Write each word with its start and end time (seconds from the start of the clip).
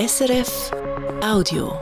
SRF 0.00 0.70
Audio. 1.22 1.74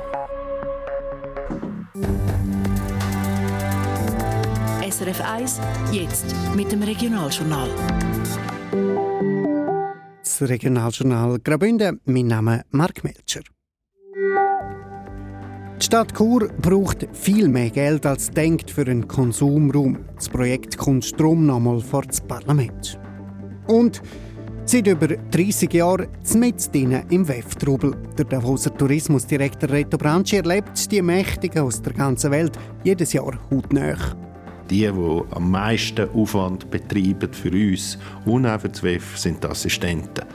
SRF 4.83 5.21
1, 5.21 5.61
jetzt 5.93 6.35
mit 6.57 6.73
dem 6.73 6.83
Regionaljournal. 6.83 7.71
Das 10.25 10.43
Regionaljournal 10.43 11.39
Graubünden, 11.39 12.01
mein 12.07 12.27
Name 12.27 12.57
ist 12.57 12.65
Mark 12.73 13.05
Melcher. 13.05 13.43
Die 15.79 15.85
Stadt 15.85 16.13
Chur 16.17 16.49
braucht 16.61 17.07
viel 17.13 17.47
mehr 17.47 17.71
Geld 17.71 18.05
als 18.05 18.33
denkt 18.33 18.69
für 18.69 18.83
einen 18.83 19.07
Konsumraum. 19.07 20.05
Das 20.17 20.29
Projekt 20.29 20.77
kommt 20.77 21.21
darum 21.21 21.47
nochmal 21.47 21.79
vor 21.79 22.03
das 22.03 22.21
Parlament. 22.21 22.99
Und 23.69 24.03
Seit 24.71 24.87
über 24.87 25.09
30 25.09 25.73
Jahren 25.73 26.09
mit 26.35 26.75
im 26.75 27.27
WEF-Trubel. 27.27 27.97
Der 28.19 28.27
Davoser 28.27 28.77
Tourismusdirektor 28.77 29.71
Reto 29.71 29.97
Branchi 29.97 30.37
erlebt 30.37 30.93
die 30.93 31.01
Mächtigen 31.01 31.63
aus 31.63 31.81
der 31.81 31.95
ganzen 31.95 32.31
Welt 32.33 32.53
jedes 32.85 33.15
Jahr 33.15 33.39
hautnah. 33.51 33.97
Die, 34.69 34.81
die 34.81 35.23
am 35.31 35.51
meisten 35.51 36.11
Aufwand 36.11 36.71
betreiben 36.71 37.33
für 37.33 37.51
uns 37.51 37.97
und 38.27 38.45
auch 38.45 38.61
für 38.61 38.69
das 38.69 38.83
WEF, 38.83 39.17
sind 39.17 39.43
die 39.43 39.49
Assistenten 39.49 40.27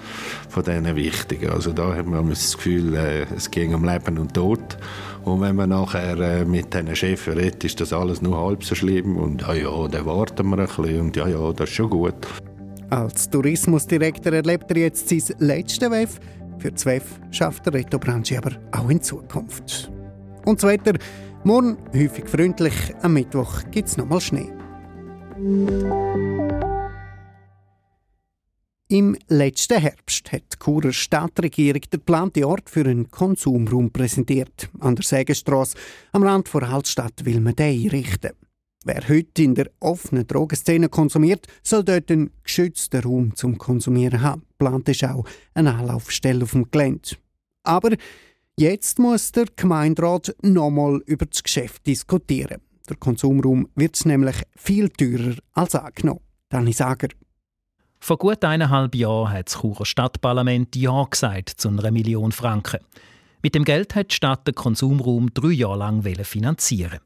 von 0.50 0.64
diesen 0.64 0.96
Wichtigen. 0.96 1.52
Also 1.52 1.72
da 1.72 1.94
hat 1.94 2.08
man 2.08 2.28
das 2.28 2.58
Gefühl, 2.58 2.96
äh, 2.96 3.28
es 3.36 3.52
ging 3.52 3.76
um 3.76 3.86
Leben 3.86 4.18
und 4.18 4.34
Tod. 4.34 4.80
Und 5.26 5.42
wenn 5.42 5.56
man 5.56 5.70
nachher 5.70 6.18
äh, 6.18 6.44
mit 6.44 6.74
diesen 6.74 6.96
Chefs 6.96 7.28
redet, 7.28 7.64
ist 7.66 7.80
das 7.80 7.94
alles 7.94 8.24
nur 8.24 8.44
halb 8.44 8.64
so 8.64 8.74
schlimm. 8.74 9.16
Und 9.16 9.44
ja, 9.44 9.54
ja, 9.54 9.88
dann 9.88 10.08
warten 10.08 10.50
wir 10.50 10.58
ein 10.58 10.66
bisschen 10.66 11.02
und 11.02 11.16
ja, 11.16 11.28
ja, 11.28 11.54
das 11.54 11.70
ist 11.70 11.76
schon 11.76 11.92
gut. 11.92 12.16
Als 12.94 13.28
Tourismusdirektor 13.28 14.34
erlebt 14.34 14.70
er 14.70 14.78
jetzt 14.78 15.10
sein 15.10 15.36
letztes 15.40 15.90
WEF. 15.90 16.20
Für 16.60 16.72
das 16.72 16.86
WEF 16.86 17.20
schafft 17.32 17.66
der 17.66 17.74
Reto 17.74 17.98
Branchi 17.98 18.38
aber 18.38 18.52
auch 18.72 18.88
in 18.88 19.02
Zukunft. 19.02 19.92
Und 20.46 20.62
das 20.62 20.70
Wetter, 20.70 21.00
morgen 21.44 21.76
häufig 21.92 22.30
freundlich, 22.30 22.76
am 23.02 23.14
Mittwoch 23.14 23.64
gibt 23.72 23.88
es 23.88 23.98
nochmal 23.98 24.22
Schnee. 24.22 24.52
Im 28.90 29.18
letzten 29.28 29.82
Herbst 29.82 30.32
hat 30.32 30.54
die 30.54 30.64
Churer 30.64 30.94
Stadtregierung 30.94 31.82
den 31.82 31.90
geplanten 31.90 32.44
Ort 32.44 32.70
für 32.70 32.86
einen 32.86 33.10
Konsumraum 33.10 33.90
präsentiert. 33.90 34.70
An 34.80 34.96
der 34.96 35.04
Sägestrasse 35.04 35.78
am 36.12 36.22
Rand 36.22 36.54
der 36.54 36.70
Altstadt 36.70 37.26
will 37.26 37.40
man 37.40 37.56
den 37.56 37.86
einrichten. 37.86 38.43
Wer 38.86 39.08
heute 39.08 39.44
in 39.44 39.56
der 39.56 39.72
offenen 39.80 40.28
Drogenszene 40.28 40.90
konsumiert, 40.90 41.48
soll 41.64 41.86
dort 41.86 42.12
einen 42.12 42.32
geschützten 42.44 43.02
Raum 43.02 43.36
zum 43.36 43.58
Konsumieren 43.58 44.22
haben. 44.22 44.44
Plant 44.58 44.90
ist 44.90 45.06
auch 45.06 45.26
eine 45.54 45.74
Anlaufstelle 45.74 46.44
auf 46.44 46.52
dem 46.52 46.70
Gelände. 46.70 47.16
Aber 47.64 47.96
jetzt 48.58 49.00
muss 49.00 49.32
der 49.32 49.46
Gemeinderat 49.56 50.36
nochmal 50.42 51.02
über 51.06 51.26
das 51.26 51.44
Geschäft 51.44 51.88
diskutieren. 51.88 52.60
Der 52.90 52.98
Konsumraum 52.98 53.70
wird 53.76 54.06
nämlich 54.06 54.36
viel 54.58 54.90
teurer 54.90 55.38
als 55.54 55.76
angenommen. 55.76 56.20
Dani 56.50 56.74
Sager. 56.74 57.08
Vor 58.02 58.18
gut 58.18 58.44
eineinhalb 58.44 58.96
Jahren 58.96 59.32
hat 59.32 59.48
das 59.48 59.62
Churer 59.62 59.86
Stadtparlament 59.86 60.76
Ja 60.76 61.06
gesagt 61.10 61.50
zu 61.52 61.70
einer 61.70 61.90
Million 61.90 62.34
Franken. 62.34 62.82
Mit 63.42 63.56
dem 63.56 63.64
Geld 63.64 63.96
hat 63.96 64.12
die 64.12 64.16
Stadt 64.16 64.46
den 64.46 64.56
Konsumraum 64.56 65.34
drei 65.34 65.52
Jahre 65.52 65.78
lang 65.78 66.04
finanzieren. 66.26 67.00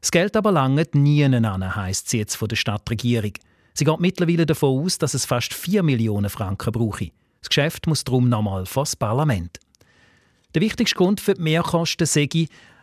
Das 0.00 0.10
Geld 0.10 0.36
aber 0.36 0.52
langt 0.52 0.94
nie 0.94 1.24
an, 1.24 1.76
heisst 1.76 2.08
sie 2.08 2.18
jetzt 2.18 2.36
von 2.36 2.48
der 2.48 2.56
Stadtregierung. 2.56 3.32
Sie 3.74 3.84
geht 3.84 4.00
mittlerweile 4.00 4.46
davon 4.46 4.84
aus, 4.84 4.98
dass 4.98 5.14
es 5.14 5.24
fast 5.24 5.54
4 5.54 5.82
Millionen 5.82 6.30
Franken 6.30 6.72
brauche. 6.72 7.10
Das 7.40 7.48
Geschäft 7.48 7.86
muss 7.86 8.04
darum 8.04 8.28
nochmal 8.28 8.66
vor 8.66 8.84
das 8.84 8.96
Parlament. 8.96 9.58
Der 10.54 10.62
wichtigste 10.62 10.96
Grund 10.96 11.20
für 11.20 11.34
die 11.34 11.42
Mehrkosten 11.42 12.06
sei, 12.06 12.28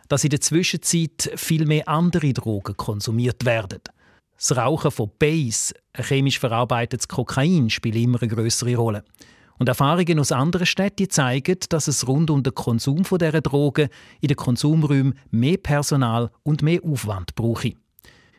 dass 0.08 0.24
in 0.24 0.30
der 0.30 0.40
Zwischenzeit 0.40 1.32
viel 1.36 1.66
mehr 1.66 1.88
andere 1.88 2.32
Drogen 2.32 2.76
konsumiert 2.76 3.44
werden. 3.44 3.80
Das 4.36 4.56
Rauchen 4.56 4.90
von 4.90 5.10
Base, 5.18 5.74
chemisch 5.94 6.38
verarbeitetes 6.38 7.08
Kokain, 7.08 7.70
spielt 7.70 7.96
immer 7.96 8.20
eine 8.22 8.30
größere 8.30 8.76
Rolle. 8.76 9.04
Und 9.58 9.68
Erfahrungen 9.68 10.18
aus 10.18 10.32
anderen 10.32 10.66
Städten 10.66 11.08
zeigen, 11.08 11.58
dass 11.68 11.88
es 11.88 12.06
rund 12.06 12.30
um 12.30 12.42
den 12.42 12.54
Konsum 12.54 13.02
dieser 13.04 13.40
Drogen 13.40 13.88
in 14.20 14.28
den 14.28 14.36
Konsumräumen 14.36 15.18
mehr 15.30 15.56
Personal 15.56 16.30
und 16.42 16.62
mehr 16.62 16.80
Aufwand 16.84 17.34
brauche. 17.34 17.72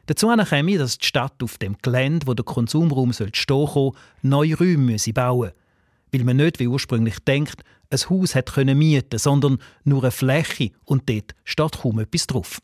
Dazu 0.05 0.27
käme, 0.27 0.77
dass 0.77 0.97
die 0.97 1.05
Stadt 1.05 1.43
auf 1.43 1.57
dem 1.57 1.75
Gelände, 1.81 2.27
wo 2.27 2.33
der 2.33 2.45
Konsumraum 2.45 3.11
stehen 3.13 3.31
soll, 3.67 3.91
neue 4.21 4.57
Räume 4.57 4.95
bauen. 5.13 5.51
Weil 6.11 6.23
man 6.23 6.37
nicht, 6.37 6.59
wie 6.59 6.67
ursprünglich 6.67 7.19
denkt, 7.19 7.63
ein 7.89 7.99
Haus 8.09 8.35
hat 8.35 8.53
können 8.53 8.77
mieten, 8.77 9.19
sondern 9.19 9.59
nur 9.83 10.03
eine 10.03 10.11
Fläche 10.11 10.71
und 10.85 11.09
dort 11.09 11.35
steht 11.43 11.79
kaum 11.81 11.99
etwas 11.99 12.27
drauf. 12.27 12.59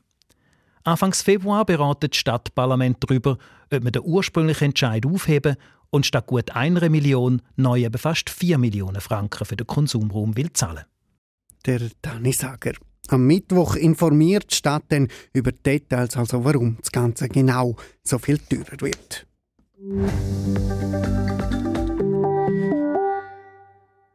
Anfangs 0.85 1.21
Februar 1.21 1.65
beratet 1.65 2.13
das 2.13 2.19
Stadtparlament 2.19 2.97
darüber, 2.99 3.37
ob 3.71 3.83
man 3.83 3.93
den 3.93 4.03
ursprünglichen 4.03 4.65
Entscheid 4.65 5.05
aufheben 5.05 5.55
und 5.93 6.07
statt 6.07 6.25
gut 6.25 6.55
einer 6.55 6.89
Million 6.89 7.41
neu 7.55 7.83
eben 7.83 7.97
fast 7.99 8.31
4 8.31 8.57
Millionen 8.57 8.99
Franken 8.99 9.45
für 9.45 9.55
den 9.55 9.67
Konsumraum 9.67 10.35
will 10.35 10.51
zahlen. 10.51 10.85
Der 11.67 11.81
Dani 12.01 12.33
Sager. 12.33 12.73
Am 13.09 13.27
Mittwoch 13.27 13.75
informiert 13.75 14.45
die 14.49 14.55
Stadt 14.55 14.85
dann 14.89 15.07
über 15.33 15.51
Details, 15.51 16.17
also 16.17 16.43
warum 16.43 16.77
das 16.79 16.91
Ganze 16.91 17.29
genau 17.29 17.75
so 18.01 18.17
viel 18.17 18.39
teurer 18.39 18.81
wird. 18.81 19.27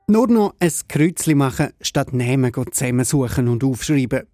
Nur 0.09 0.27
noch 0.27 0.55
ein 0.59 0.73
Kreuzchen 0.89 1.39
machen, 1.39 1.69
statt 1.81 2.13
Namen 2.13 2.53
zusammensuchen 2.73 3.47
und 3.47 3.63
aufschreiben. 3.63 4.27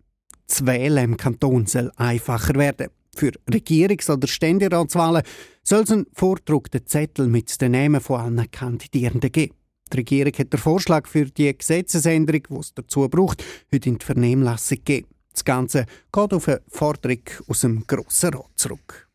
Das 0.46 0.64
Wählen 0.64 1.04
im 1.04 1.16
Kanton 1.18 1.66
soll 1.66 1.92
einfacher 1.96 2.54
werden. 2.54 2.88
Für 3.16 3.32
Regierungs- 3.50 4.10
oder 4.10 4.26
Ständeratswahlen 4.26 5.22
soll 5.62 5.82
es 5.82 5.90
einen 5.90 6.06
vorgedruckten 6.12 6.86
Zettel 6.86 7.26
mit 7.26 7.60
den 7.60 7.72
Namen 7.72 8.00
von 8.00 8.20
allen 8.20 8.50
Kandidierenden 8.50 9.32
geben. 9.32 9.54
Die 9.92 9.98
Regierung 9.98 10.32
hat 10.32 10.52
den 10.52 10.60
Vorschlag 10.60 11.06
für 11.06 11.26
die 11.26 11.56
Gesetzesänderung, 11.56 12.42
die 12.50 12.56
es 12.56 12.74
dazu 12.74 13.08
braucht, 13.08 13.44
heute 13.72 13.88
in 13.88 13.98
die 13.98 14.04
Vernehmlassung 14.04 14.78
gegeben. 14.78 15.08
Das 15.32 15.44
Ganze 15.44 15.86
geht 16.12 16.32
auf 16.32 16.48
eine 16.48 16.62
Forderung 16.68 17.22
aus 17.48 17.60
dem 17.60 17.86
Grossen 17.86 18.34
Rat 18.34 18.50
zurück. 18.56 19.08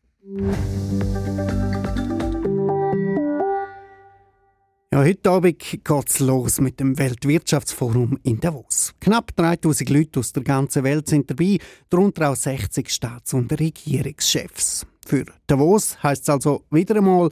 Ja, 4.92 5.04
heute 5.04 5.30
Abend 5.30 5.60
geht 5.60 5.88
es 6.08 6.18
los 6.18 6.60
mit 6.60 6.80
dem 6.80 6.98
Weltwirtschaftsforum 6.98 8.18
in 8.24 8.40
Davos. 8.40 8.92
Knapp 8.98 9.36
3000 9.36 9.88
Leute 9.88 10.18
aus 10.18 10.32
der 10.32 10.42
ganzen 10.42 10.82
Welt 10.82 11.06
sind 11.06 11.30
dabei, 11.30 11.58
darunter 11.88 12.28
auch 12.28 12.34
60 12.34 12.90
Staats- 12.90 13.32
und 13.32 13.52
Regierungschefs. 13.52 14.84
Für 15.06 15.26
Davos 15.46 16.02
heisst 16.02 16.24
es 16.24 16.30
also 16.30 16.64
wieder 16.72 16.96
einmal 16.96 17.30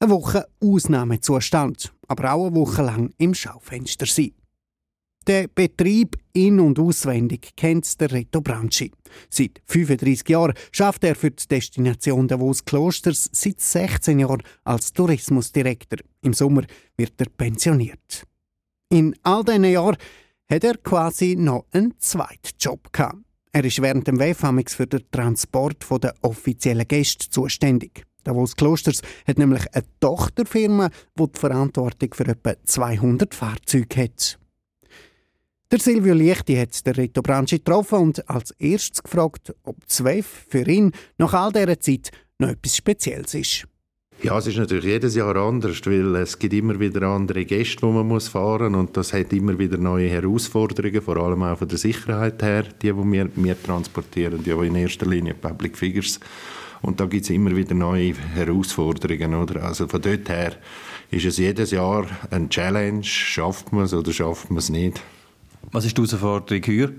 eine 0.00 0.10
Woche 0.10 0.48
Ausnahmezustand, 0.62 1.94
aber 2.08 2.34
auch 2.34 2.48
eine 2.48 2.56
Woche 2.56 2.82
lang 2.82 3.10
im 3.16 3.32
Schaufenster 3.32 4.04
sein. 4.04 4.32
Der 5.26 5.46
Betrieb 5.48 6.16
in- 6.32 6.60
und 6.60 6.78
auswendig 6.78 7.50
kennt 7.54 8.00
der 8.00 8.10
Reto 8.10 8.40
Branchi. 8.40 8.92
Seit 9.28 9.60
35 9.66 10.28
Jahren 10.28 10.54
schafft 10.72 11.04
er 11.04 11.14
für 11.14 11.30
die 11.30 11.46
Destination 11.46 12.28
Davos 12.28 12.64
Klosters, 12.64 13.28
seit 13.32 13.60
16 13.60 14.20
Jahren 14.20 14.42
als 14.64 14.92
Tourismusdirektor. 14.92 15.98
Im 16.22 16.32
Sommer 16.32 16.62
wird 16.96 17.20
er 17.20 17.28
pensioniert. 17.28 18.24
In 18.90 19.14
all 19.22 19.44
diesen 19.44 19.64
Jahren 19.64 19.96
hat 20.50 20.64
er 20.64 20.78
quasi 20.78 21.36
noch 21.36 21.66
einen 21.72 21.94
zweiten 21.98 22.56
Job 22.58 22.90
gehabt. 22.92 23.18
Er 23.52 23.64
ist 23.64 23.82
während 23.82 24.06
dem 24.06 24.18
WFAMX 24.18 24.74
für 24.74 24.86
den 24.86 25.10
Transport 25.10 25.84
der 26.02 26.14
offiziellen 26.22 26.88
Gäste 26.88 27.28
zuständig. 27.28 28.04
Davos 28.24 28.56
Klosters 28.56 29.02
hat 29.26 29.38
nämlich 29.38 29.64
eine 29.74 29.84
Tochterfirma, 30.00 30.90
die 31.18 31.24
die 31.32 31.38
Verantwortung 31.38 32.14
für 32.14 32.26
etwa 32.26 32.54
200 32.62 33.34
Fahrzeuge 33.34 34.04
hat. 34.04 34.38
Der 35.70 35.80
Silvio 35.80 36.14
Lichti 36.14 36.56
hat 36.56 36.86
der 36.86 36.96
Rito 36.96 37.20
Branchi 37.20 37.58
getroffen 37.58 37.98
und 37.98 38.30
als 38.30 38.52
erstes 38.52 39.02
gefragt, 39.02 39.54
ob 39.64 39.76
Zwef 39.86 40.46
für 40.48 40.66
ihn 40.66 40.92
nach 41.18 41.34
all 41.34 41.52
dieser 41.52 41.78
Zeit 41.78 42.10
noch 42.38 42.48
etwas 42.48 42.74
Spezielles 42.74 43.34
ist. 43.34 43.68
Ja, 44.22 44.38
es 44.38 44.46
ist 44.46 44.56
natürlich 44.56 44.86
jedes 44.86 45.14
Jahr 45.14 45.36
anders, 45.36 45.84
weil 45.84 46.16
es 46.16 46.38
gibt 46.38 46.54
immer 46.54 46.80
wieder 46.80 47.02
andere 47.02 47.44
Gäste, 47.44 47.82
wo 47.82 47.92
man 47.92 48.08
muss 48.08 48.28
fahren 48.28 48.74
und 48.74 48.96
das 48.96 49.12
hat 49.12 49.30
immer 49.34 49.58
wieder 49.58 49.76
neue 49.76 50.08
Herausforderungen, 50.08 51.02
vor 51.02 51.18
allem 51.18 51.42
auch 51.42 51.58
von 51.58 51.68
der 51.68 51.76
Sicherheit 51.76 52.42
her, 52.42 52.62
die, 52.62 52.90
die 52.90 53.12
wir, 53.12 53.28
wir 53.34 53.62
transportieren, 53.62 54.42
ja 54.46 54.62
in 54.62 54.74
erster 54.74 55.04
Linie 55.04 55.34
Public 55.34 55.76
Figures. 55.76 56.18
Und 56.80 56.98
da 56.98 57.04
gibt 57.04 57.24
es 57.24 57.30
immer 57.30 57.54
wieder 57.54 57.74
neue 57.74 58.14
Herausforderungen, 58.14 59.34
oder? 59.34 59.64
Also 59.64 59.86
von 59.86 60.00
dort 60.00 60.30
her 60.30 60.56
ist 61.10 61.26
es 61.26 61.36
jedes 61.36 61.72
Jahr 61.72 62.06
eine 62.30 62.48
Challenge, 62.48 63.04
schafft 63.04 63.70
man 63.70 63.84
es 63.84 63.92
oder 63.92 64.14
schafft 64.14 64.48
man 64.48 64.60
es 64.60 64.70
nicht. 64.70 65.02
Was 65.72 65.84
ist 65.84 65.96
die 65.96 66.02
Herausforderung 66.02 66.62
hier? 66.62 66.92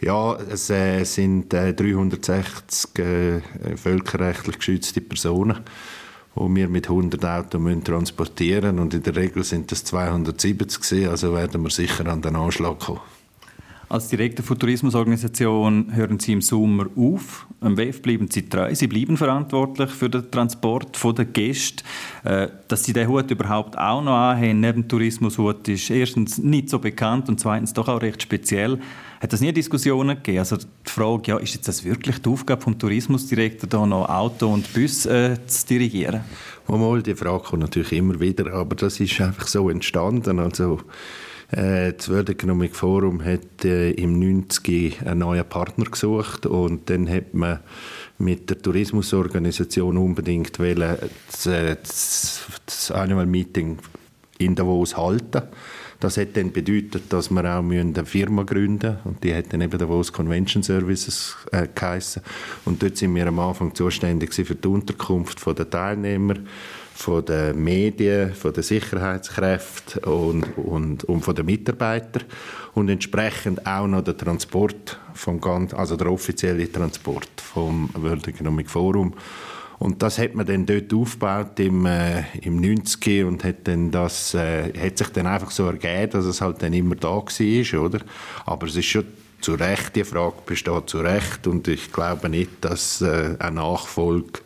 Ja, 0.00 0.36
es 0.36 0.68
äh, 0.70 1.04
sind 1.04 1.54
äh, 1.54 1.72
360 1.72 2.98
äh, 2.98 3.40
völkerrechtlich 3.76 4.58
geschützte 4.58 5.00
Personen 5.00 5.60
wo 6.34 6.48
wir 6.54 6.68
mit 6.68 6.88
100 6.88 7.24
Autos 7.24 7.60
müssen 7.60 7.84
transportieren 7.84 8.78
und 8.78 8.94
in 8.94 9.02
der 9.02 9.16
Regel 9.16 9.44
sind 9.44 9.70
das 9.70 9.84
270 9.84 10.80
gewesen, 10.80 11.10
also 11.10 11.34
werden 11.34 11.62
wir 11.62 11.70
sicher 11.70 12.06
an 12.06 12.22
den 12.22 12.36
Anschlag 12.36 12.78
kommen. 12.78 13.00
Als 13.92 14.08
Direktor 14.08 14.42
von 14.42 14.58
Tourismusorganisation 14.58 15.94
hören 15.94 16.18
Sie 16.18 16.32
im 16.32 16.40
Sommer 16.40 16.86
auf. 16.96 17.46
Am 17.60 17.76
WEF 17.76 18.00
bleiben 18.00 18.26
Sie 18.30 18.48
treu. 18.48 18.74
Sie 18.74 18.86
bleiben 18.86 19.18
verantwortlich 19.18 19.90
für 19.90 20.08
den 20.08 20.30
Transport 20.30 20.98
der 21.18 21.26
Gäste. 21.26 21.84
Äh, 22.24 22.48
dass 22.68 22.84
Sie 22.84 22.94
den 22.94 23.06
Hut 23.06 23.30
überhaupt 23.30 23.76
auch 23.76 24.02
noch 24.02 24.16
anhaben, 24.16 24.60
neben 24.60 24.88
Tourismushut, 24.88 25.68
ist 25.68 25.90
erstens 25.90 26.38
nicht 26.38 26.70
so 26.70 26.78
bekannt 26.78 27.28
und 27.28 27.38
zweitens 27.38 27.74
doch 27.74 27.86
auch 27.86 28.00
recht 28.00 28.22
speziell. 28.22 28.78
Hat 29.20 29.30
es 29.30 29.42
nie 29.42 29.52
Diskussionen 29.52 30.16
gegeben? 30.16 30.38
Also 30.38 30.56
die 30.56 30.90
Frage, 30.90 31.32
ja, 31.32 31.36
ist 31.36 31.54
jetzt 31.54 31.68
das 31.68 31.84
wirklich 31.84 32.18
die 32.22 32.30
Aufgabe 32.30 32.62
vom 32.62 32.78
Tourismusdirektor, 32.78 33.68
da 33.68 33.84
noch 33.84 34.08
Auto 34.08 34.54
und 34.54 34.72
Bus 34.72 35.04
äh, 35.04 35.36
zu 35.46 35.66
dirigieren? 35.66 36.22
Mal, 36.66 37.02
die 37.02 37.14
Frage 37.14 37.44
kommt 37.44 37.60
natürlich 37.60 37.92
immer 37.92 38.18
wieder, 38.18 38.54
aber 38.54 38.74
das 38.74 39.00
ist 39.00 39.20
einfach 39.20 39.46
so 39.48 39.68
entstanden. 39.68 40.38
Also 40.38 40.80
das 41.92 42.08
World 42.08 42.30
Economic 42.30 42.74
Forum 42.74 43.22
hat 43.22 43.64
äh, 43.64 43.90
im 43.90 44.18
90 44.18 45.06
einen 45.06 45.20
neuen 45.20 45.44
Partner 45.44 45.84
gesucht 45.84 46.46
und 46.46 46.88
dann 46.88 47.08
hat 47.10 47.34
man 47.34 47.60
mit 48.16 48.48
der 48.48 48.60
Tourismusorganisation 48.60 49.98
unbedingt 49.98 50.58
wollen, 50.58 50.96
das, 51.30 51.46
äh, 51.46 51.76
das 52.64 52.90
Annual 52.90 53.26
Meeting 53.26 53.78
in 54.38 54.54
Davos 54.54 54.96
halten. 54.96 55.42
Das 56.00 56.16
hat 56.16 56.36
dann 56.36 56.52
bedeutet, 56.52 57.12
dass 57.12 57.30
wir 57.30 57.44
auch 57.44 57.62
eine 57.62 58.04
Firma 58.06 58.42
gründen 58.42 58.94
müssen. 58.94 58.98
Und 59.04 59.22
die 59.22 59.34
hat 59.34 59.52
dann 59.52 59.60
eben 59.60 59.78
Davos 59.78 60.12
Convention 60.12 60.62
Services 60.62 61.36
äh, 61.52 61.68
geheissen. 61.72 62.22
Und 62.64 62.82
dort 62.82 62.96
sind 62.96 63.14
wir 63.14 63.26
am 63.28 63.38
Anfang 63.38 63.74
zuständig 63.74 64.34
für 64.34 64.54
die 64.54 64.68
Unterkunft 64.68 65.46
der 65.46 65.70
Teilnehmer 65.70 66.34
von 66.94 67.24
den 67.24 67.62
Medien, 67.62 68.34
von 68.34 68.52
den 68.52 68.62
Sicherheitskräften 68.62 70.04
und, 70.04 70.44
und, 70.56 71.04
und 71.04 71.20
von 71.22 71.34
den 71.34 71.46
Mitarbeitern 71.46 72.24
und 72.74 72.88
entsprechend 72.88 73.66
auch 73.66 73.86
noch 73.86 74.02
der 74.02 74.16
Transport 74.16 74.98
vom 75.14 75.40
ganz, 75.40 75.74
also 75.74 75.96
der 75.96 76.10
offizielle 76.10 76.70
Transport 76.70 77.40
vom 77.40 77.90
World 77.94 78.28
Economic 78.28 78.70
Forum 78.70 79.14
und 79.82 80.00
das 80.00 80.16
hat 80.18 80.36
man 80.36 80.46
dann 80.46 80.64
dort 80.64 80.94
aufgebaut 80.94 81.58
im, 81.58 81.86
äh, 81.86 82.22
im 82.42 82.60
90 82.60 83.24
und 83.24 83.42
hat, 83.42 83.66
dann 83.66 83.90
das, 83.90 84.32
äh, 84.32 84.72
hat 84.78 84.96
sich 84.96 85.08
dann 85.08 85.26
einfach 85.26 85.50
so 85.50 85.66
ergeben, 85.66 86.12
dass 86.12 86.24
es 86.24 86.40
halt 86.40 86.62
dann 86.62 86.72
immer 86.72 86.94
da 86.94 87.08
war, 87.08 87.82
oder? 87.82 87.98
Aber 88.46 88.68
es 88.68 88.76
ist 88.76 88.84
schon 88.84 89.06
zu 89.40 89.54
Recht, 89.54 89.96
die 89.96 90.04
Frage 90.04 90.36
besteht 90.46 90.88
zu 90.88 91.00
Recht 91.00 91.48
und 91.48 91.66
ich 91.66 91.92
glaube 91.92 92.28
nicht, 92.28 92.50
dass 92.60 93.02
äh, 93.02 93.34
eine 93.40 93.56
Nachfolge 93.56 94.40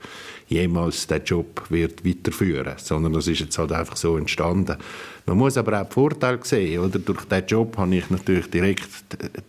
jemals 0.48 1.06
den 1.06 1.24
Job 1.24 1.64
wird 1.70 2.04
weiterführen 2.04 2.74
sondern 2.76 3.12
das 3.12 3.26
ist 3.26 3.40
jetzt 3.40 3.58
halt 3.58 3.72
einfach 3.72 3.96
so 3.96 4.16
entstanden. 4.16 4.76
Man 5.26 5.38
muss 5.38 5.56
aber 5.56 5.80
auch 5.80 5.88
die 5.88 5.92
Vorteile 5.92 6.38
sehen, 6.42 6.80
oder? 6.80 6.98
Durch 6.98 7.24
diesen 7.24 7.46
Job 7.46 7.76
habe 7.78 7.96
ich 7.96 8.10
natürlich 8.10 8.48
direkt 8.50 8.88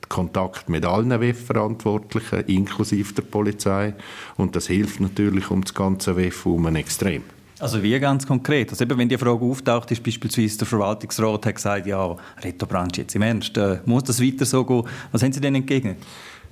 Kontakt 0.10 0.70
mit 0.70 0.86
allen 0.86 1.10
WEF-Verantwortlichen, 1.10 2.46
inklusive 2.48 3.14
der 3.14 3.22
Polizei 3.24 3.94
und 4.38 4.56
das 4.56 4.68
hilft 4.68 5.00
natürlich 5.00 5.52
um 5.52 5.64
das 5.64 5.74
ganze 5.74 6.16
WEF 6.16 6.46
herum 6.46 6.76
extrem. 6.76 7.24
Also 7.60 7.82
wie 7.82 8.00
ganz 8.00 8.28
konkret? 8.28 8.70
Also 8.70 8.84
eben, 8.84 8.98
wenn 9.00 9.10
die 9.10 9.18
Frage 9.18 9.44
auftaucht, 9.44 9.90
ist 9.92 10.04
beispielsweise 10.04 10.60
der 10.60 10.68
Verwaltungsrat 10.68 11.46
hat 11.48 11.56
gesagt, 11.56 11.88
ja, 11.88 12.16
Rettobranche 12.44 13.02
jetzt 13.02 13.16
im 13.16 13.24
Ernst, 13.24 13.58
äh, 13.58 13.80
muss 13.86 14.04
das 14.04 14.22
weiter 14.22 14.46
so 14.46 14.64
gehen? 14.64 14.84
Was 15.12 15.24
haben 15.24 15.34
Sie 15.34 15.42
denn 15.42 15.56
entgegen? 15.56 15.96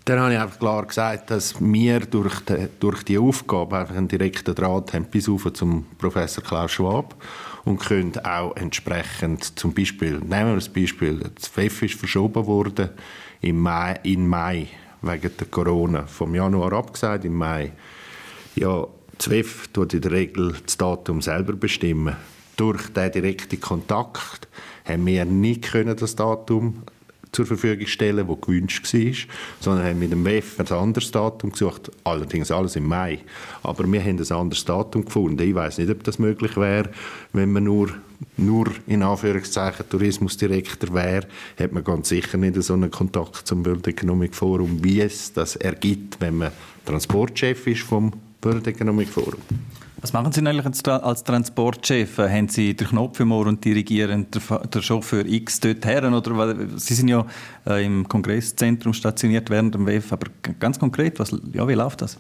Dann 0.06 0.19
habe 0.19 0.34
ich 0.34 0.40
einfach 0.40 0.60
klar 0.60 0.86
gesagt, 0.86 1.31
dass 1.31 1.56
wir 1.60 2.00
durch 2.02 2.40
die, 2.42 2.68
durch 2.80 3.02
die 3.04 3.18
Aufgabe 3.18 3.78
einfach 3.78 3.96
einen 3.96 4.07
direkten 4.07 4.54
Draht 4.54 4.94
haben 4.94 5.06
bis 5.06 5.28
auf 5.28 5.52
zum 5.54 5.88
Professor 5.98 6.44
Klaus 6.44 6.74
Schwab 6.74 7.16
und 7.63 7.80
können 7.80 8.13
auch 8.24 8.56
entsprechend 8.56 9.57
zum 9.57 9.74
Beispiel, 9.74 10.19
nehmen 10.19 10.50
wir 10.50 10.56
das 10.56 10.69
Beispiel, 10.69 11.31
das 11.34 11.48
FEF 11.48 11.81
ist 11.81 11.96
verschoben 11.96 12.46
worden 12.46 12.90
im 13.42 13.60
Mai, 13.60 14.00
in 14.04 14.28
Mai 14.28 14.68
wegen 15.02 15.31
der 15.40 15.48
Corona, 15.48 16.06
vom 16.06 16.36
Januar 16.36 16.74
abgesagt 16.74 17.25
im 17.25 17.34
Mai. 17.34 17.72
Ja, 18.56 18.86
das 19.18 19.30
WEF 19.31 19.68
tut 19.69 19.96
in 19.96 20.02
der 20.02 20.12
Regel 20.12 20.56
das 20.66 20.78
Datum 20.78 21.22
selber 21.22 21.54
bestimmen. 21.54 22.16
Durch 22.57 22.90
den 22.90 23.12
direkten 23.12 23.60
Kontakt 23.60 24.48
haben 24.86 25.06
wir 25.07 25.25
nicht 25.25 25.63
können 25.63 25.96
das 25.98 26.16
Datum 26.16 26.84
zur 27.35 27.45
Verfügung 27.45 27.85
stellen, 27.87 28.27
das 28.27 28.41
gewünscht 28.41 28.93
war, 28.93 29.13
sondern 29.59 29.85
haben 29.85 29.99
mit 29.99 30.11
dem 30.11 30.23
WEF 30.23 30.59
ein 30.59 30.67
anderes 30.67 31.11
Datum 31.11 31.51
gesucht, 31.51 31.91
allerdings 32.03 32.49
alles 32.49 32.75
im 32.75 32.87
Mai. 32.87 33.19
Aber 33.61 33.91
wir 33.91 34.01
haben 34.01 34.17
ein 34.17 34.31
anderes 34.31 34.63
Datum 34.63 35.05
gefunden. 35.05 35.41
Ich 35.41 35.53
weiß 35.53 35.77
nicht, 35.79 35.91
ob 35.91 36.03
das 36.03 36.17
möglich 36.17 36.55
wäre, 36.55 36.89
wenn 37.33 37.51
man 37.51 37.65
nur 37.65 37.89
nur 38.37 38.71
in 38.87 39.03
Anführungszeichen 39.03 39.89
Tourismusdirektor 39.89 40.93
wäre, 40.93 41.27
hat 41.59 41.73
man 41.73 41.83
ganz 41.83 42.07
sicher 42.07 42.37
nicht 42.37 42.61
so 42.63 42.73
einen 42.73 42.89
Kontakt 42.89 43.45
zum 43.45 43.65
World 43.65 43.85
Economic 43.87 44.33
Forum, 44.33 44.81
wie 44.81 45.01
es 45.01 45.33
das 45.33 45.57
ergibt, 45.57 46.21
wenn 46.21 46.37
man 46.37 46.51
Transportchef 46.85 47.67
ist 47.67 47.81
vom 47.81 48.13
World 48.41 48.67
Economic 48.67 49.09
Forum. 49.09 49.41
Was 50.06 50.13
machen 50.13 50.31
Sie 50.31 50.42
eigentlich 50.42 50.88
als 50.88 51.24
Transportchef? 51.24 52.19
Haben 52.19 52.48
Sie 52.48 52.75
den 52.75 52.88
Knopf 52.90 53.19
im 53.22 53.31
Ohr 53.31 53.48
und 53.48 53.66
dirigieren 53.66 54.28
den 54.30 54.81
Chauffeur 54.84 55.25
X 55.25 55.60
dort 55.62 55.84
her? 55.84 56.04
Oder, 56.13 56.56
Sie 56.78 56.94
sind 56.94 57.07
ja 57.07 57.25
äh, 57.66 57.84
im 57.84 58.07
Kongresszentrum 58.07 58.94
stationiert 58.94 59.50
während 59.50 59.74
dem 59.74 59.88
WEF, 59.88 60.13
aber 60.13 60.28
ganz 60.60 60.78
konkret, 60.78 61.18
was, 61.18 61.36
ja, 61.54 61.68
wie 61.68 61.74
läuft 61.74 62.04
das? 62.04 62.19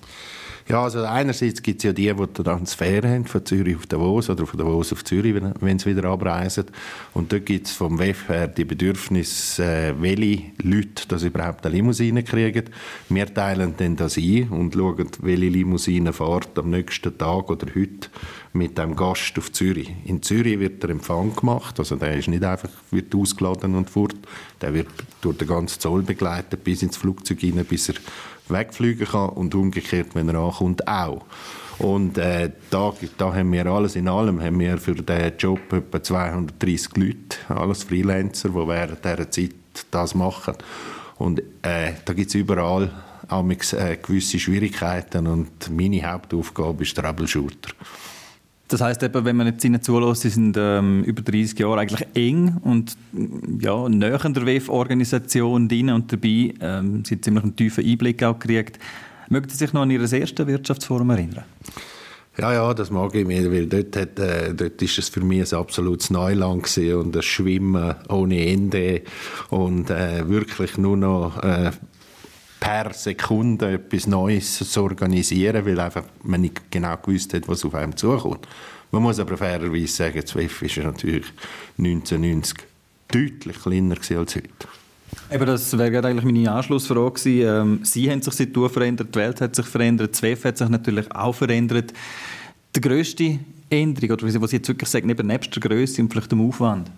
Ja, 0.67 0.83
also 0.83 1.03
einerseits 1.03 1.61
gibt 1.61 1.77
es 1.77 1.83
ja 1.83 1.93
die, 1.93 2.11
die 2.11 2.33
den 2.33 2.43
Transfer 2.43 3.07
haben 3.07 3.25
von 3.25 3.45
Zürich 3.45 3.75
auf 3.75 3.85
Davos 3.85 4.31
oder 4.31 4.47
von 4.47 4.57
Davos 4.57 4.91
auf 4.93 5.03
Zürich, 5.03 5.35
wenn, 5.59 5.77
sie 5.77 5.95
wieder 5.95 6.09
abreisen. 6.09 6.65
Und 7.13 7.31
dort 7.31 7.45
gibt 7.45 7.67
es 7.67 7.73
vom 7.73 7.99
WEF 7.99 8.29
her 8.29 8.47
die 8.47 8.65
Bedürfnis, 8.65 9.59
äh, 9.59 9.93
welche 9.99 10.45
Leute 10.63 11.07
das 11.07 11.21
überhaupt 11.21 11.67
eine 11.67 11.75
Limousine 11.75 12.23
kriegen. 12.23 12.63
Wir 13.09 13.31
teilen 13.31 13.75
dann 13.77 13.95
das 13.95 14.17
ein 14.17 14.49
und 14.49 14.73
schauen, 14.73 15.07
welche 15.21 15.49
Limousine 15.49 16.13
fährt 16.13 16.57
am 16.57 16.71
nächsten 16.71 17.15
Tag 17.15 17.51
oder 17.51 17.67
heute 17.75 18.09
mit 18.53 18.77
dem 18.77 18.95
Gast 18.95 19.37
auf 19.37 19.51
Zürich. 19.51 19.91
In 20.05 20.21
Zürich 20.21 20.59
wird 20.59 20.81
der 20.81 20.91
Empfang 20.91 21.35
gemacht, 21.35 21.79
also 21.79 21.95
der 21.95 22.17
ist 22.17 22.27
nicht 22.27 22.43
einfach 22.43 22.69
wird 22.91 23.13
ausgeladen 23.13 23.75
und 23.75 23.89
fort, 23.89 24.15
der 24.61 24.73
wird 24.73 24.87
durch 25.21 25.37
den 25.37 25.47
ganzen 25.47 25.79
Zoll 25.79 26.01
begleitet 26.01 26.63
bis 26.63 26.81
ins 26.81 26.97
Flugzeug 26.97 27.39
hinein, 27.39 27.65
bis 27.65 27.89
er 27.89 27.95
wegfliegen 28.47 29.07
kann 29.07 29.29
und 29.29 29.53
umgekehrt, 29.55 30.09
wenn 30.13 30.29
er 30.29 30.35
ankommt, 30.35 30.87
auch. 30.87 31.25
Und 31.77 32.17
äh, 32.17 32.51
da, 32.69 32.93
da 33.17 33.33
haben 33.33 33.51
wir 33.51 33.65
alles 33.65 33.95
in 33.95 34.07
allem 34.07 34.41
haben 34.41 34.59
wir 34.59 34.77
für 34.77 34.95
diesen 34.95 35.37
Job 35.37 35.73
etwa 35.73 36.01
230 36.01 36.95
Leute, 36.95 37.37
alles 37.49 37.83
Freelancer, 37.83 38.49
die 38.49 38.67
während 38.67 39.03
dieser 39.03 39.29
Zeit 39.29 39.55
das 39.91 40.15
machen. 40.15 40.53
Und 41.17 41.39
äh, 41.61 41.93
da 42.03 42.13
gibt 42.13 42.29
es 42.29 42.35
überall 42.35 42.91
auch 43.27 43.49
äh, 43.49 43.97
gewisse 44.01 44.39
Schwierigkeiten 44.39 45.27
und 45.27 45.69
meine 45.69 46.03
Hauptaufgabe 46.03 46.83
ist 46.83 46.95
Troubleshooter. 46.95 47.71
Das 48.67 48.81
heißt 48.81 49.03
eben, 49.03 49.25
wenn 49.25 49.35
man 49.35 49.47
jetzt 49.47 49.63
ihnen 49.63 49.81
zulässt, 49.81 50.23
sie 50.23 50.29
sind 50.29 50.57
ähm, 50.57 51.03
über 51.03 51.21
30 51.21 51.57
Jahre 51.59 51.81
eigentlich 51.81 52.07
eng 52.15 52.57
und 52.63 52.97
ja, 53.59 53.87
näher 53.87 54.17
der 54.17 54.45
WEF-Organisation 54.45 55.67
drin 55.67 55.91
und 55.91 56.11
dabei. 56.11 56.53
Ähm, 56.59 57.05
sie 57.05 57.21
ziemlich 57.21 57.43
einen 57.43 57.55
tiefen 57.55 57.85
Einblick 57.85 58.23
auch 58.23 58.39
gekriegt. 58.39 58.79
Mögen 59.29 59.49
Sie 59.49 59.57
sich 59.57 59.71
noch 59.73 59.81
an 59.81 59.91
Ihr 59.91 60.01
erstes 60.01 60.47
Wirtschaftsforum 60.47 61.09
erinnern? 61.11 61.45
Ja, 62.37 62.51
ja, 62.51 62.73
das 62.73 62.91
mag 62.91 63.15
ich 63.15 63.25
mir, 63.25 63.49
weil 63.49 63.67
dort, 63.67 63.95
hat, 63.95 64.19
äh, 64.19 64.53
dort 64.53 64.81
ist 64.81 64.97
es 64.97 65.07
für 65.07 65.21
mich 65.21 65.53
ein 65.53 65.57
absolutes 65.57 66.09
Neuland 66.09 66.77
und 66.77 67.15
das 67.15 67.23
Schwimmen 67.23 67.95
ohne 68.09 68.45
Ende 68.47 69.03
und 69.49 69.89
äh, 69.89 70.27
wirklich 70.27 70.77
nur 70.77 70.97
noch 70.97 71.41
äh, 71.41 71.71
per 72.59 72.93
Sekunde 72.93 73.73
etwas 73.73 74.07
Neues 74.07 74.57
zu 74.57 74.81
organisieren, 74.81 75.65
weil 75.65 75.79
einfach 75.79 76.03
man 76.23 76.41
nicht 76.41 76.71
genau 76.71 76.97
gewusst 76.97 77.33
hat, 77.33 77.47
was 77.47 77.63
auf 77.63 77.73
einem 77.73 77.95
zukommt. 77.95 78.45
Man 78.91 79.03
muss 79.03 79.19
aber 79.19 79.37
fairerweise 79.37 79.87
sagen, 79.87 80.21
das 80.21 80.35
ist 80.35 80.77
natürlich 80.77 81.27
1990 81.77 82.57
deutlich 83.07 83.61
kleiner 83.61 83.95
als 83.95 84.09
heute. 84.11 84.43
Eben, 85.31 85.45
das 85.45 85.77
wäre 85.77 86.05
eigentlich 86.05 86.25
meine 86.25 86.51
Anschlussfrage 86.51 87.11
gewesen. 87.11 87.47
Ähm, 87.47 87.79
Sie 87.83 88.09
haben 88.09 88.21
sich 88.21 88.33
seitdem 88.33 88.69
verändert, 88.69 89.13
die 89.13 89.19
Welt 89.19 89.41
hat 89.41 89.55
sich 89.55 89.65
verändert, 89.65 90.13
das 90.13 90.21
WEF 90.21 90.45
hat 90.45 90.57
sich 90.57 90.69
natürlich 90.69 91.11
auch 91.13 91.33
verändert. 91.33 91.93
Die 92.75 92.81
grösste 92.81 93.39
Änderung, 93.69 94.11
oder 94.11 94.41
was 94.41 94.51
Sie 94.51 94.57
jetzt 94.57 94.67
wirklich 94.67 94.89
sagen, 94.89 95.07
neben 95.07 95.27
der 95.27 95.39
Größe 95.39 96.01
und 96.01 96.11
vielleicht 96.11 96.31
dem 96.31 96.47
Aufwand? 96.47 96.91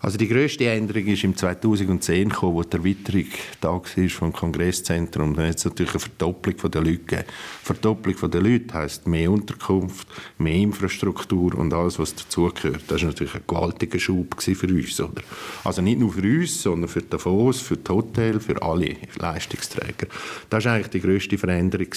Also 0.00 0.16
die 0.16 0.28
größte 0.28 0.64
Änderung 0.68 1.06
ist 1.06 1.24
im 1.24 1.36
2010 1.36 2.28
gekommen, 2.28 2.54
wo 2.54 2.62
die 2.62 2.76
Erweiterung 2.76 3.26
da 3.60 3.68
war 3.68 4.08
vom 4.08 4.32
Kongresszentrum. 4.32 5.34
Da 5.34 5.46
hat 5.46 5.56
es 5.56 5.64
natürlich 5.64 5.92
eine 5.92 6.00
Verdopplung 6.00 6.70
der 6.70 6.82
Leute 6.82 6.98
gegeben. 6.98 7.24
Verdopplung 7.62 8.30
der 8.30 8.40
Leute 8.40 8.74
heisst 8.74 9.06
mehr 9.08 9.30
Unterkunft, 9.30 10.06
mehr 10.38 10.54
Infrastruktur 10.54 11.56
und 11.56 11.72
alles, 11.74 11.98
was 11.98 12.14
dazugehört. 12.14 12.84
Das 12.86 13.02
war 13.02 13.08
natürlich 13.08 13.34
ein 13.34 13.42
gewaltiger 13.46 13.98
Schub 13.98 14.40
für 14.40 14.68
uns. 14.68 15.00
Oder? 15.00 15.22
Also 15.64 15.82
nicht 15.82 15.98
nur 15.98 16.12
für 16.12 16.22
uns, 16.22 16.62
sondern 16.62 16.88
für 16.88 17.02
Fonds, 17.18 17.60
für 17.60 17.76
die 17.76 17.90
Hotels, 17.90 18.44
für 18.44 18.62
alle 18.62 18.96
Leistungsträger. 19.16 20.06
Das 20.48 20.64
war 20.64 20.74
eigentlich 20.74 20.90
die 20.90 21.00
grösste 21.00 21.38
Veränderung. 21.38 21.88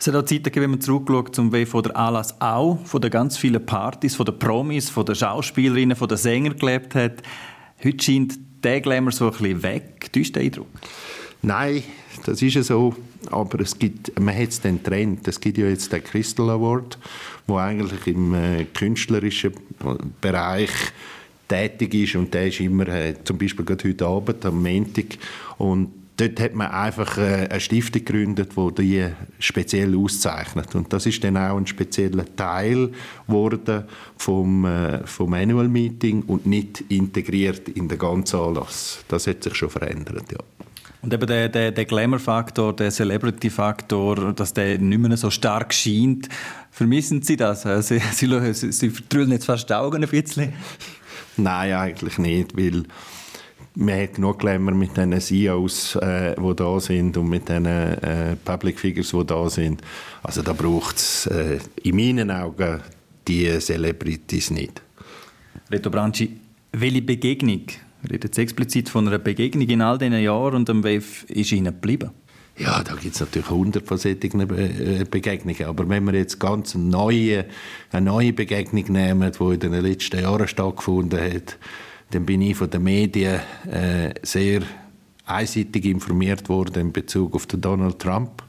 Es 0.00 0.06
hat 0.06 0.14
auch 0.14 0.24
Zeiten 0.24 0.44
gegeben, 0.44 0.62
wenn 0.62 0.70
man 0.70 0.80
zurückschaut, 0.80 1.34
zum 1.34 1.52
W 1.52 1.66
von 1.66 1.82
der 1.82 1.94
Anlass 1.94 2.40
auch, 2.40 2.78
von 2.86 3.02
den 3.02 3.10
ganz 3.10 3.36
vielen 3.36 3.64
Partys, 3.66 4.16
von 4.16 4.24
den 4.24 4.38
Promis, 4.38 4.88
von 4.88 5.04
den 5.04 5.14
Schauspielerinnen, 5.14 5.94
von 5.94 6.08
den 6.08 6.16
Sängern 6.16 6.56
gelebt 6.56 6.94
hat. 6.94 7.22
Heute 7.84 8.02
scheint 8.02 8.38
der 8.64 8.80
Glamour 8.80 9.12
so 9.12 9.26
ein 9.26 9.32
bisschen 9.32 9.62
weg. 9.62 10.10
Täuscht 10.10 10.36
der 10.36 10.42
Eindruck? 10.44 10.68
Nein, 11.42 11.82
das 12.24 12.40
ist 12.40 12.54
ja 12.54 12.62
so. 12.62 12.96
Aber 13.30 13.60
es 13.60 13.78
gibt, 13.78 14.18
man 14.18 14.34
hat 14.34 14.48
es 14.48 14.62
den 14.62 14.82
Trend. 14.82 15.28
Es 15.28 15.38
gibt 15.38 15.58
ja 15.58 15.66
jetzt 15.66 15.92
den 15.92 16.02
Crystal 16.02 16.48
Award, 16.48 16.96
wo 17.46 17.58
eigentlich 17.58 18.06
im 18.06 18.32
äh, 18.32 18.64
künstlerischen 18.64 19.52
Bereich 20.22 20.70
tätig 21.46 21.92
ist 21.92 22.14
und 22.14 22.32
der 22.32 22.46
ist 22.46 22.60
immer, 22.60 22.88
äh, 22.88 23.16
zum 23.22 23.36
Beispiel 23.36 23.66
gerade 23.66 23.86
heute 23.86 24.06
Abend, 24.06 24.46
am 24.46 24.62
Montag 24.62 25.18
und 25.58 25.99
dort 26.20 26.40
hat 26.40 26.54
man 26.54 26.70
einfach 26.70 27.16
äh, 27.18 27.48
eine 27.50 27.60
Stiftung 27.60 28.04
gegründet, 28.04 28.52
die 28.56 28.74
die 28.74 29.06
speziell 29.38 29.96
auszeichnet. 29.96 30.74
Und 30.74 30.92
das 30.92 31.06
ist 31.06 31.24
dann 31.24 31.36
auch 31.36 31.56
ein 31.56 31.66
spezieller 31.66 32.24
Teil 32.36 32.90
geworden 33.26 33.84
vom, 34.16 34.64
äh, 34.64 35.06
vom 35.06 35.32
Annual 35.32 35.68
Meeting 35.68 36.22
und 36.22 36.46
nicht 36.46 36.84
integriert 36.88 37.68
in 37.68 37.88
den 37.88 37.98
ganzen 37.98 38.38
Anlass. 38.38 39.04
Das 39.08 39.26
hat 39.26 39.42
sich 39.42 39.54
schon 39.54 39.70
verändert, 39.70 40.30
ja. 40.30 40.38
Und 41.02 41.14
eben 41.14 41.26
der, 41.26 41.48
der, 41.48 41.72
der 41.72 41.84
Glamour-Faktor, 41.86 42.76
der 42.76 42.90
Celebrity-Faktor, 42.90 44.34
dass 44.34 44.52
der 44.52 44.78
nicht 44.78 44.98
mehr 44.98 45.16
so 45.16 45.30
stark 45.30 45.72
scheint, 45.72 46.28
vermissen 46.70 47.22
Sie 47.22 47.38
das? 47.38 47.62
Sie, 47.88 47.98
Sie, 48.12 48.52
Sie, 48.52 48.72
Sie 48.72 48.90
vertrüllen 48.90 49.32
jetzt 49.32 49.46
fast 49.46 49.70
die 49.70 49.74
Augen 49.74 50.02
ein 50.04 50.10
bisschen. 50.10 50.52
Nein, 51.38 51.72
eigentlich 51.72 52.18
nicht, 52.18 52.54
weil 52.54 52.84
man 53.74 54.00
hat 54.00 54.14
genug 54.14 54.38
Glamour 54.38 54.74
mit 54.74 54.96
den 54.96 55.18
CEOs, 55.20 55.96
äh, 55.96 56.34
die 56.34 56.56
da 56.56 56.80
sind 56.80 57.16
und 57.16 57.28
mit 57.28 57.48
den 57.48 57.66
äh, 57.66 58.36
Public 58.44 58.80
Figures, 58.80 59.10
die 59.10 59.24
da 59.24 59.48
sind. 59.48 59.82
Also 60.22 60.42
da 60.42 60.52
braucht 60.52 60.96
es 60.96 61.26
äh, 61.26 61.58
in 61.82 61.96
meinen 61.96 62.30
Augen 62.30 62.80
die 63.26 63.58
Celebrities 63.60 64.50
nicht. 64.50 64.82
Reto 65.70 65.90
Branci, 65.90 66.36
welche 66.72 67.02
Begegnung, 67.02 67.62
jetzt 68.10 68.38
explizit 68.38 68.88
von 68.88 69.06
einer 69.06 69.18
Begegnung 69.18 69.68
in 69.68 69.82
all 69.82 69.98
diesen 69.98 70.20
Jahren 70.20 70.56
und 70.56 70.68
dem 70.68 70.82
WEF 70.82 71.24
ist 71.28 71.52
Ihnen 71.52 71.66
geblieben? 71.66 72.10
Ja, 72.58 72.82
da 72.82 72.94
gibt 72.94 73.14
es 73.14 73.20
natürlich 73.20 73.48
hundert 73.48 73.86
von 73.86 73.96
solchen 73.96 74.40
äh, 74.50 75.04
Begegnungen. 75.10 75.64
Aber 75.64 75.88
wenn 75.88 76.04
wir 76.04 76.14
jetzt 76.14 76.38
ganz 76.38 76.74
eine 76.74 76.84
neue, 76.84 77.46
eine 77.90 78.04
neue 78.04 78.32
Begegnung 78.32 78.84
nehmen, 78.88 79.32
die 79.32 79.54
in 79.54 79.60
den 79.60 79.72
letzten 79.72 80.20
Jahren 80.20 80.46
stattgefunden 80.46 81.20
hat, 81.20 81.56
dann 82.10 82.26
bin 82.26 82.42
ich 82.42 82.56
von 82.56 82.70
den 82.70 82.82
Medien 82.82 83.40
äh, 83.70 84.14
sehr 84.22 84.62
einseitig 85.26 85.84
informiert 85.84 86.48
worden 86.48 86.80
in 86.80 86.92
Bezug 86.92 87.34
auf 87.34 87.46
den 87.46 87.60
Donald 87.60 87.98
Trump. 87.98 88.42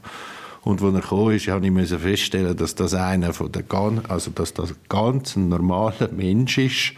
Und 0.64 0.80
als 0.80 0.94
er 0.94 1.00
gekommen 1.00 1.34
ist, 1.34 1.48
habe 1.48 1.66
ich 1.66 1.88
feststellen, 1.88 2.56
dass 2.56 2.76
das 2.76 2.94
einer 2.94 3.32
von 3.32 3.50
der 3.50 3.64
also 4.08 4.30
dass 4.30 4.54
das 4.54 4.74
ganz 4.88 5.34
ein 5.34 5.48
normaler 5.48 6.08
Mensch 6.12 6.56
ist 6.58 6.92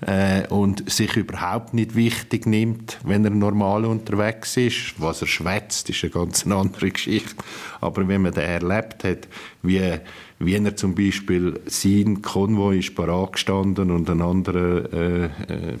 äh, 0.00 0.46
und 0.48 0.90
sich 0.90 1.16
überhaupt 1.16 1.74
nicht 1.74 1.94
wichtig 1.94 2.46
nimmt, 2.46 2.98
wenn 3.04 3.24
er 3.24 3.30
normal 3.30 3.84
unterwegs 3.84 4.56
ist. 4.56 4.94
Was 4.96 5.20
er 5.20 5.26
schwätzt, 5.26 5.90
ist 5.90 6.02
eine 6.02 6.12
ganz 6.12 6.46
andere 6.50 6.90
Geschichte. 6.90 7.34
Aber 7.82 8.08
wenn 8.08 8.22
man 8.22 8.32
den 8.32 8.44
erlebt 8.44 9.04
hat, 9.04 9.28
wie, 9.62 9.98
wie 10.40 10.54
er 10.54 10.74
zum 10.74 10.94
Beispiel 10.94 11.60
sein 11.66 12.22
Konvoi 12.22 12.78
ist 12.78 12.94
parat 12.94 13.34
gestanden 13.34 13.90
und 13.90 14.08
ein 14.08 14.22
anderer 14.22 14.92
äh, 14.92 15.24
äh, 15.24 15.30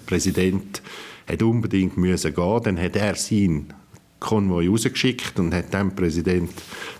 Präsident 0.04 0.82
hat 1.26 1.42
unbedingt 1.42 1.96
müssen 1.96 2.34
gehen, 2.34 2.62
dann 2.62 2.80
hat 2.80 2.94
er 2.94 3.14
sein 3.14 3.72
Konvoi 4.20 4.68
rausgeschickt 4.68 5.38
und 5.38 5.54
hat 5.54 5.72
dem 5.72 5.94
Präsident 5.94 6.50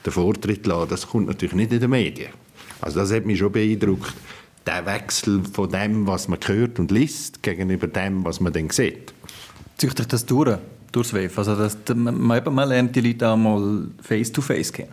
den 0.05 0.13
Vortritt 0.13 0.63
gelassen. 0.63 0.89
Das 0.89 1.07
kommt 1.07 1.27
natürlich 1.27 1.55
nicht 1.55 1.73
in 1.73 1.81
den 1.81 1.91
Medien. 1.91 2.31
Also 2.81 3.01
das 3.01 3.13
hat 3.13 3.27
mich 3.27 3.39
schon 3.39 3.53
beeindruckt. 3.53 4.15
Der 4.67 4.87
Wechsel 4.87 5.43
von 5.45 5.71
dem, 5.71 6.07
was 6.07 6.29
man 6.29 6.39
hört 6.47 6.79
und 6.79 6.91
liest, 6.91 7.43
gegenüber 7.43 7.87
dem, 7.87 8.25
was 8.25 8.41
man 8.41 8.53
dann 8.55 8.71
sieht. 8.71 9.13
Zieht 9.77 10.13
das 10.13 10.25
durch? 10.25 10.59
Durchs 10.93 11.13
WEF. 11.13 11.39
Also 11.39 11.57
das, 11.57 11.77
man, 11.95 12.19
man 12.19 12.69
lernt 12.69 12.95
die 12.97 13.01
Leute 13.01 13.29
auch 13.29 13.37
mal 13.37 13.89
face-to-face 14.03 14.73
kennen. 14.73 14.93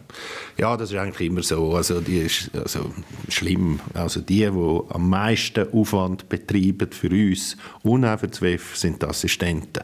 Ja, 0.57 0.75
das 0.77 0.91
ist 0.91 0.97
eigentlich 0.97 1.27
immer 1.29 1.43
so. 1.43 1.75
Also 1.75 2.01
die 2.01 2.19
ist 2.19 2.51
also 2.55 2.91
schlimm. 3.29 3.79
Also 3.93 4.21
die, 4.21 4.39
die 4.39 4.81
am 4.89 5.09
meisten 5.09 5.71
Aufwand 5.71 6.29
betreiben 6.29 6.91
für 6.91 7.09
uns 7.09 7.57
und 7.83 8.05
auch 8.05 8.19
für 8.19 8.27
das 8.27 8.41
WEF, 8.41 8.75
sind 8.75 9.01
die 9.01 9.07
Assistenten 9.07 9.83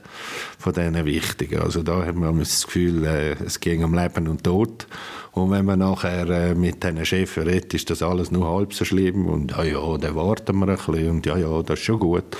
von 0.58 0.74
diesen 0.74 1.05
Wichtigen. 1.05 1.62
Also 1.62 1.84
da 1.84 2.05
haben 2.05 2.20
wir 2.22 2.32
das 2.34 2.65
Gefühl, 2.65 3.05
äh, 3.05 3.32
es 3.43 3.60
ging 3.60 3.84
um 3.84 3.93
Leben 3.93 4.27
und 4.27 4.43
Tod. 4.43 4.88
Und 5.34 5.50
wenn 5.50 5.65
man 5.65 5.79
nachher 5.79 6.29
äh, 6.29 6.53
mit 6.53 6.84
diesen 6.84 7.03
Chefs 7.05 7.38
redet, 7.38 7.74
ist 7.74 7.89
das 7.89 8.03
alles 8.03 8.29
nur 8.29 8.48
halb 8.48 8.72
so 8.74 8.86
schlimm. 8.86 9.25
Und 9.25 9.51
ja, 9.51 9.63
ja, 9.63 9.98
dann 9.98 10.15
warten 10.15 10.60
wir 10.60 10.67
ein 10.67 10.75
bisschen. 10.75 11.10
Und 11.10 11.25
ja, 11.25 11.38
ja, 11.38 11.63
das 11.63 11.79
ist 11.79 11.86
schon 11.86 12.00
gut. 12.00 12.38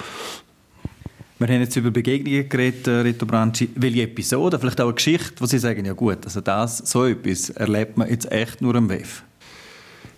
Wir 1.46 1.56
haben 1.56 1.62
jetzt 1.62 1.76
über 1.76 1.92
Begegnungen 1.92 2.48
geredet, 2.48 2.88
äh, 2.88 3.02
Rito 3.02 3.26
Branci. 3.26 3.68
Welche 3.76 4.04
Episode, 4.04 4.58
vielleicht 4.58 4.80
auch 4.80 4.86
eine 4.86 4.94
Geschichte, 4.94 5.34
wo 5.40 5.46
Sie 5.46 5.60
sagen, 5.60 5.84
ja 5.84 5.92
gut, 5.92 6.20
also 6.24 6.40
das, 6.40 6.78
so 6.78 7.04
etwas 7.06 7.50
erlebt 7.50 7.98
man 7.98 8.10
jetzt 8.10 8.32
echt 8.32 8.62
nur 8.62 8.74
am 8.76 8.90
WEF? 8.90 9.24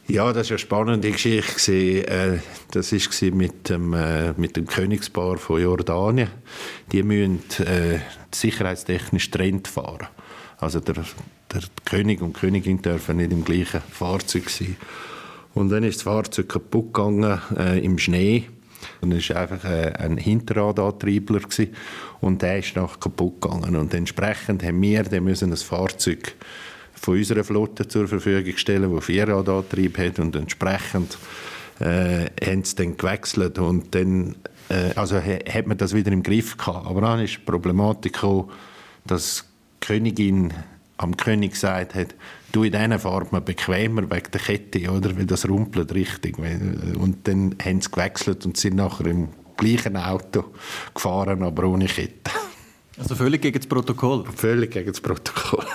Ja, 0.07 0.31
das 0.31 0.49
war 0.49 0.51
eine 0.51 0.59
spannende 0.59 1.09
Geschichte. 1.09 2.07
Äh, 2.07 2.37
das 2.69 2.91
war 2.91 3.31
mit 3.31 3.69
dem, 3.69 3.93
äh, 3.93 4.33
mit 4.33 4.55
dem 4.55 4.67
Königspaar 4.67 5.37
von 5.37 5.59
Jordanien. 5.59 6.27
Die 6.91 7.01
müssen 7.01 7.41
sicherheitstechnisch 8.31 9.31
getrennt 9.31 9.67
fahren. 9.67 10.07
Also 10.59 10.79
der, 10.79 10.93
der 11.51 11.61
König 11.85 12.21
und 12.21 12.35
die 12.35 12.39
Königin 12.39 12.83
dürfen 12.83 13.17
nicht 13.17 13.31
im 13.31 13.43
gleichen 13.43 13.81
Fahrzeug 13.81 14.47
sein. 14.51 14.77
Und 15.55 15.69
dann 15.69 15.83
ist 15.83 15.95
das 15.95 16.03
Fahrzeug 16.03 16.49
kaputt 16.49 16.93
gegangen 16.93 17.41
im 17.81 17.97
Schnee 17.97 18.45
und 19.05 19.13
es 19.13 19.29
war 19.29 19.37
einfach 19.37 19.63
äh, 19.65 19.93
ein 19.97 20.17
Hinterradantriebler 20.17 21.41
und 22.21 22.41
der 22.41 22.59
ist 22.59 22.75
nach 22.75 22.99
kaputt 22.99 23.41
gegangen. 23.41 23.75
Und 23.75 23.93
entsprechend 23.93 24.63
haben 24.63 24.81
wir 24.81 25.03
dann 25.03 25.23
müssen 25.23 25.51
ein 25.51 25.57
Fahrzeug 25.57 26.35
von 26.93 27.17
unserer 27.17 27.43
Flotte 27.43 27.87
zur 27.87 28.07
Verfügung 28.07 28.57
stellen, 28.57 28.93
das 28.93 29.05
Vierradantrieb 29.05 29.97
hat 29.97 30.19
und 30.19 30.35
entsprechend 30.35 31.17
äh, 31.79 32.25
haben 32.43 32.63
sie 32.63 32.75
dann 32.75 32.97
gewechselt 32.97 33.59
und 33.59 33.93
dann 33.93 34.35
äh, 34.69 34.91
also 34.95 35.17
hat 35.21 35.67
man 35.67 35.77
das 35.77 35.93
wieder 35.93 36.11
im 36.11 36.23
Griff 36.23 36.57
gehabt. 36.57 36.87
Aber 36.87 37.01
dann 37.01 37.19
ist 37.19 37.35
die 37.35 37.39
Problematik 37.39 38.13
gekommen, 38.13 38.49
dass 39.05 39.45
die 39.83 39.87
Königin 39.87 40.53
am 40.97 41.17
König 41.17 41.51
gesagt 41.51 41.95
hat, 41.95 42.15
du 42.55 42.63
in 42.63 42.71
diesen 42.71 42.97
Farben 42.99 43.43
bequemer 43.43 44.03
wegen 44.09 44.31
der 44.31 44.41
Kette, 44.41 44.89
oder? 44.89 45.17
Weil 45.17 45.25
das 45.25 45.47
rumpelt 45.47 45.93
richtig. 45.93 46.37
Und 46.37 47.27
dann 47.27 47.55
haben 47.63 47.81
sie 47.81 47.91
gewechselt 47.91 48.45
und 48.45 48.57
sind 48.57 48.75
nachher 48.75 49.07
im 49.07 49.29
gleichen 49.57 49.97
Auto 49.97 50.45
gefahren, 50.93 51.43
aber 51.43 51.65
ohne 51.65 51.85
Kette. 51.85 52.31
Also 52.97 53.15
völlig 53.15 53.41
gegen 53.41 53.57
das 53.57 53.67
Protokoll? 53.67 54.23
Völlig 54.35 54.71
gegen 54.71 54.87
das 54.87 55.01
Protokoll. 55.01 55.65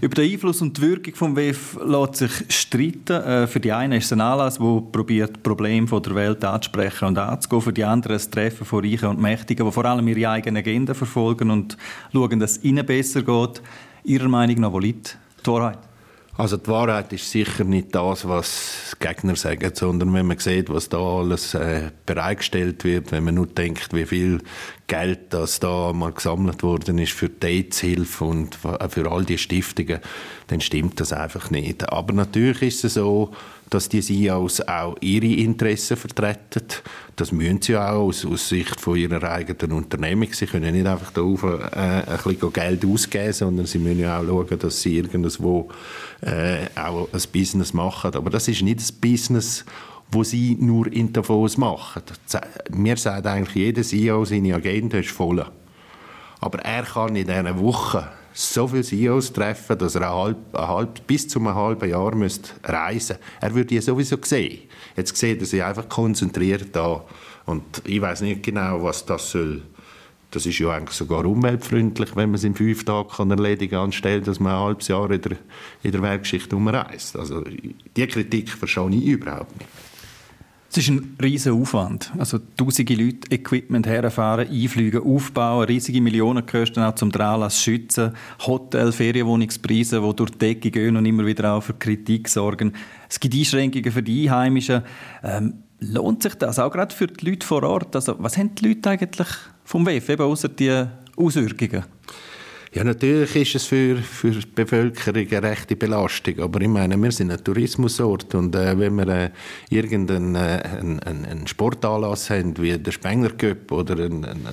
Über 0.00 0.14
den 0.14 0.32
Einfluss 0.32 0.62
und 0.62 0.78
die 0.78 0.82
Wirkung 0.82 1.14
vom 1.14 1.36
WEF 1.36 1.78
lässt 1.84 2.16
sich 2.16 2.30
streiten. 2.48 3.22
Äh, 3.22 3.46
für 3.46 3.60
die 3.60 3.72
einen 3.72 3.98
ist 3.98 4.06
es 4.06 4.12
ein 4.12 4.22
Anlass, 4.22 4.58
der 4.58 4.82
probiert, 4.92 5.42
Probleme 5.42 5.86
der 6.00 6.14
Welt 6.14 6.42
anzusprechen 6.42 7.08
und 7.08 7.18
anzugehen. 7.18 7.60
Für 7.60 7.72
die 7.72 7.84
anderen 7.84 8.18
ein 8.18 8.30
Treffen 8.30 8.64
von 8.64 8.82
Reichen 8.82 9.08
und 9.08 9.20
Mächtigen, 9.20 9.66
die 9.66 9.72
vor 9.72 9.84
allem 9.84 10.08
ihre 10.08 10.30
eigene 10.30 10.60
Agenda 10.60 10.94
verfolgen 10.94 11.50
und 11.50 11.76
schauen, 12.12 12.40
dass 12.40 12.52
es 12.52 12.64
ihnen 12.64 12.86
besser 12.86 13.22
geht. 13.22 13.62
Ihrer 14.04 14.28
Meinung 14.28 14.60
nach, 14.60 14.72
wo 14.72 14.78
liegt 14.78 15.18
die 15.46 15.50
Wahrheit? 15.50 15.78
Also 16.36 16.56
die 16.56 16.68
Wahrheit 16.68 17.12
ist 17.12 17.30
sicher 17.30 17.64
nicht 17.64 17.94
das, 17.94 18.26
was 18.26 18.96
Gegner 18.98 19.36
sagen, 19.36 19.72
sondern 19.74 20.14
wenn 20.14 20.26
man 20.26 20.38
sieht, 20.38 20.70
was 20.70 20.88
da 20.88 20.96
alles 20.98 21.52
äh, 21.52 21.90
bereitgestellt 22.06 22.82
wird, 22.84 23.12
wenn 23.12 23.24
man 23.24 23.34
nur 23.34 23.46
denkt, 23.46 23.92
wie 23.92 24.06
viel 24.06 24.40
Geld 24.86 25.34
das 25.34 25.60
da 25.60 25.92
mal 25.92 26.12
gesammelt 26.12 26.62
worden 26.62 26.96
ist 26.96 27.12
für 27.12 27.28
die 27.28 27.46
AIDS-Hilfe 27.46 28.24
und 28.24 28.54
für 28.54 29.10
all 29.10 29.24
die 29.26 29.36
Stiftungen, 29.36 30.00
dann 30.46 30.62
stimmt 30.62 30.98
das 31.00 31.12
einfach 31.12 31.50
nicht. 31.50 31.92
Aber 31.92 32.14
natürlich 32.14 32.62
ist 32.62 32.84
es 32.84 32.94
so, 32.94 33.32
dass 33.70 33.88
die 33.88 34.00
CEOs 34.00 34.60
auch 34.62 34.96
ihre 35.00 35.26
Interessen 35.26 35.96
vertreten. 35.96 36.66
Das 37.14 37.30
müssen 37.30 37.62
sie 37.62 37.76
auch 37.76 38.08
aus, 38.08 38.26
aus 38.26 38.48
Sicht 38.48 38.80
von 38.80 38.96
ihrer 38.96 39.22
eigenen 39.30 39.72
Unternehmung. 39.72 40.28
Sie 40.32 40.46
können 40.46 40.74
nicht 40.74 40.86
einfach 40.86 41.12
da 41.12 41.22
auf, 41.22 41.44
äh, 41.44 41.76
ein 41.76 42.18
bisschen 42.24 42.52
Geld 42.52 42.84
ausgeben, 42.84 43.32
sondern 43.32 43.66
sie 43.66 43.78
müssen 43.78 44.00
ja 44.00 44.18
auch 44.18 44.24
schauen, 44.24 44.58
dass 44.58 44.82
sie 44.82 44.96
irgendwo 44.96 45.68
äh, 46.20 46.66
auch 46.74 47.08
ein 47.12 47.22
Business 47.32 47.72
machen. 47.72 48.14
Aber 48.14 48.28
das 48.28 48.48
ist 48.48 48.62
nicht 48.62 48.80
das 48.80 48.90
Business, 48.90 49.64
wo 50.10 50.24
sie 50.24 50.56
nur 50.58 50.92
in 50.92 51.12
Davos 51.12 51.56
machen. 51.56 52.02
Mir 52.70 52.96
sagt 52.96 53.26
eigentlich 53.26 53.54
jeder 53.54 53.82
CEO, 53.82 54.24
seine 54.24 54.56
Agenda 54.56 54.98
ist 54.98 55.10
voll. 55.10 55.46
Aber 56.40 56.58
er 56.60 56.82
kann 56.82 57.14
in 57.14 57.26
dieser 57.26 57.58
Woche 57.60 58.08
so 58.32 58.68
viele 58.68 58.82
CEOs 58.82 59.32
treffen, 59.32 59.78
dass 59.78 59.94
er 59.94 60.02
ein 60.02 60.14
halb, 60.14 60.54
ein 60.54 60.68
halb, 60.68 61.06
bis 61.06 61.28
zu 61.28 61.38
einem 61.38 61.54
halben 61.54 61.88
Jahr 61.88 62.14
müsste 62.14 62.50
reisen 62.64 63.16
Er 63.40 63.54
würde 63.54 63.66
die 63.66 63.80
sowieso 63.80 64.18
sehen. 64.22 64.60
Jetzt 64.96 65.16
sieht 65.16 65.40
er 65.40 65.46
sich 65.46 65.62
einfach 65.62 65.88
konzentriert 65.88 66.68
da. 66.72 67.04
Und 67.46 67.82
ich 67.84 68.00
weiß 68.00 68.20
nicht 68.22 68.42
genau, 68.42 68.82
was 68.82 69.04
das 69.04 69.30
soll 69.30 69.62
Das 70.30 70.46
ist 70.46 70.58
ja 70.58 70.70
eigentlich 70.70 70.96
sogar 70.96 71.24
umweltfreundlich, 71.24 72.14
wenn 72.14 72.30
man 72.30 72.36
es 72.36 72.44
in 72.44 72.54
fünf 72.54 72.84
Tagen 72.84 73.30
erledigen 73.30 73.72
kann, 73.72 73.84
anstelle 73.86 74.20
dass 74.20 74.38
man 74.38 74.54
ein 74.54 74.60
halbes 74.60 74.88
Jahr 74.88 75.10
in 75.10 75.20
der, 75.20 75.36
in 75.82 75.90
der 75.90 76.02
Weltgeschichte 76.02 76.54
umreist. 76.54 77.16
Also 77.16 77.42
die 77.42 78.06
Kritik 78.06 78.50
verstehe 78.50 78.90
ich 78.90 79.06
überhaupt 79.06 79.58
nicht. 79.58 79.68
Es 80.72 80.76
ist 80.76 80.88
ein 80.88 81.16
riesiger 81.20 81.56
Aufwand. 81.56 82.12
Also 82.16 82.38
tausende 82.56 82.94
Leute 82.94 83.28
Equipment 83.32 83.88
herfahren, 83.88 84.48
einfliegen, 84.48 85.02
aufbauen, 85.02 85.64
riesige 85.64 86.00
Millionenkosten 86.00 86.84
auch 86.84 86.94
zum 86.94 87.12
Anlass 87.12 87.60
schützen, 87.60 88.12
Hotel, 88.46 88.92
Ferienwohnungspreise, 88.92 90.00
die 90.00 90.14
durch 90.14 90.30
die 90.30 90.38
Decke 90.38 90.70
gehen 90.70 90.96
und 90.96 91.06
immer 91.06 91.26
wieder 91.26 91.54
auch 91.54 91.60
für 91.60 91.74
Kritik 91.74 92.28
sorgen. 92.28 92.72
Es 93.08 93.18
gibt 93.18 93.34
Einschränkungen 93.34 93.90
für 93.90 94.02
die 94.04 94.30
Einheimischen. 94.30 94.82
Ähm, 95.24 95.54
lohnt 95.80 96.22
sich 96.22 96.36
das 96.36 96.60
auch 96.60 96.70
gerade 96.70 96.94
für 96.94 97.08
die 97.08 97.30
Leute 97.30 97.44
vor 97.44 97.64
Ort? 97.64 97.96
Also 97.96 98.14
was 98.20 98.38
haben 98.38 98.54
die 98.54 98.68
Leute 98.68 98.90
eigentlich 98.90 99.28
vom 99.64 99.84
WEF, 99.84 100.08
eben 100.08 100.22
außer 100.22 100.50
die 100.50 100.84
Auswirkungen? 101.16 101.82
Ja, 102.72 102.84
natürlich 102.84 103.34
ist 103.34 103.56
es 103.56 103.64
für, 103.64 103.96
für 103.96 104.30
die 104.30 104.46
Bevölkerung 104.46 105.26
eine 105.28 105.42
rechte 105.42 105.74
Belastung. 105.74 106.38
Aber 106.38 106.60
ich 106.60 106.68
meine, 106.68 106.96
wir 106.96 107.10
sind 107.10 107.32
ein 107.32 107.42
Tourismusort 107.42 108.32
und 108.36 108.54
äh, 108.54 108.78
wenn 108.78 108.94
wir 108.94 109.08
äh, 109.08 109.30
irgendeinen 109.70 110.36
äh, 110.36 110.62
einen, 110.78 111.00
einen 111.00 111.46
Sportanlass 111.48 112.30
haben, 112.30 112.56
wie 112.58 112.78
der 112.78 112.92
Spengler 112.92 113.30
Cup 113.30 113.72
oder 113.72 113.96
ein, 113.96 114.24
ein, 114.24 114.46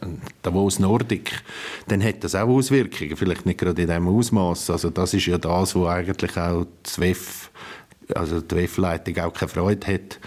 ein, 0.00 0.22
Davos 0.40 0.78
Nordic, 0.78 1.42
dann 1.88 2.02
hat 2.02 2.24
das 2.24 2.34
auch 2.34 2.48
Auswirkungen. 2.48 3.16
Vielleicht 3.16 3.44
nicht 3.44 3.60
gerade 3.60 3.82
in 3.82 3.88
diesem 3.88 4.08
Ausmaß. 4.08 4.70
Also 4.70 4.88
das 4.88 5.12
ist 5.12 5.26
ja 5.26 5.36
das, 5.36 5.74
wo 5.74 5.84
eigentlich 5.84 6.38
auch 6.38 6.66
das 6.82 6.98
WEF, 6.98 7.50
also 8.14 8.40
die 8.40 8.56
WEF-Leitung 8.56 9.18
auch 9.18 9.34
keine 9.34 9.50
Freude 9.50 9.86
hat 9.92 10.18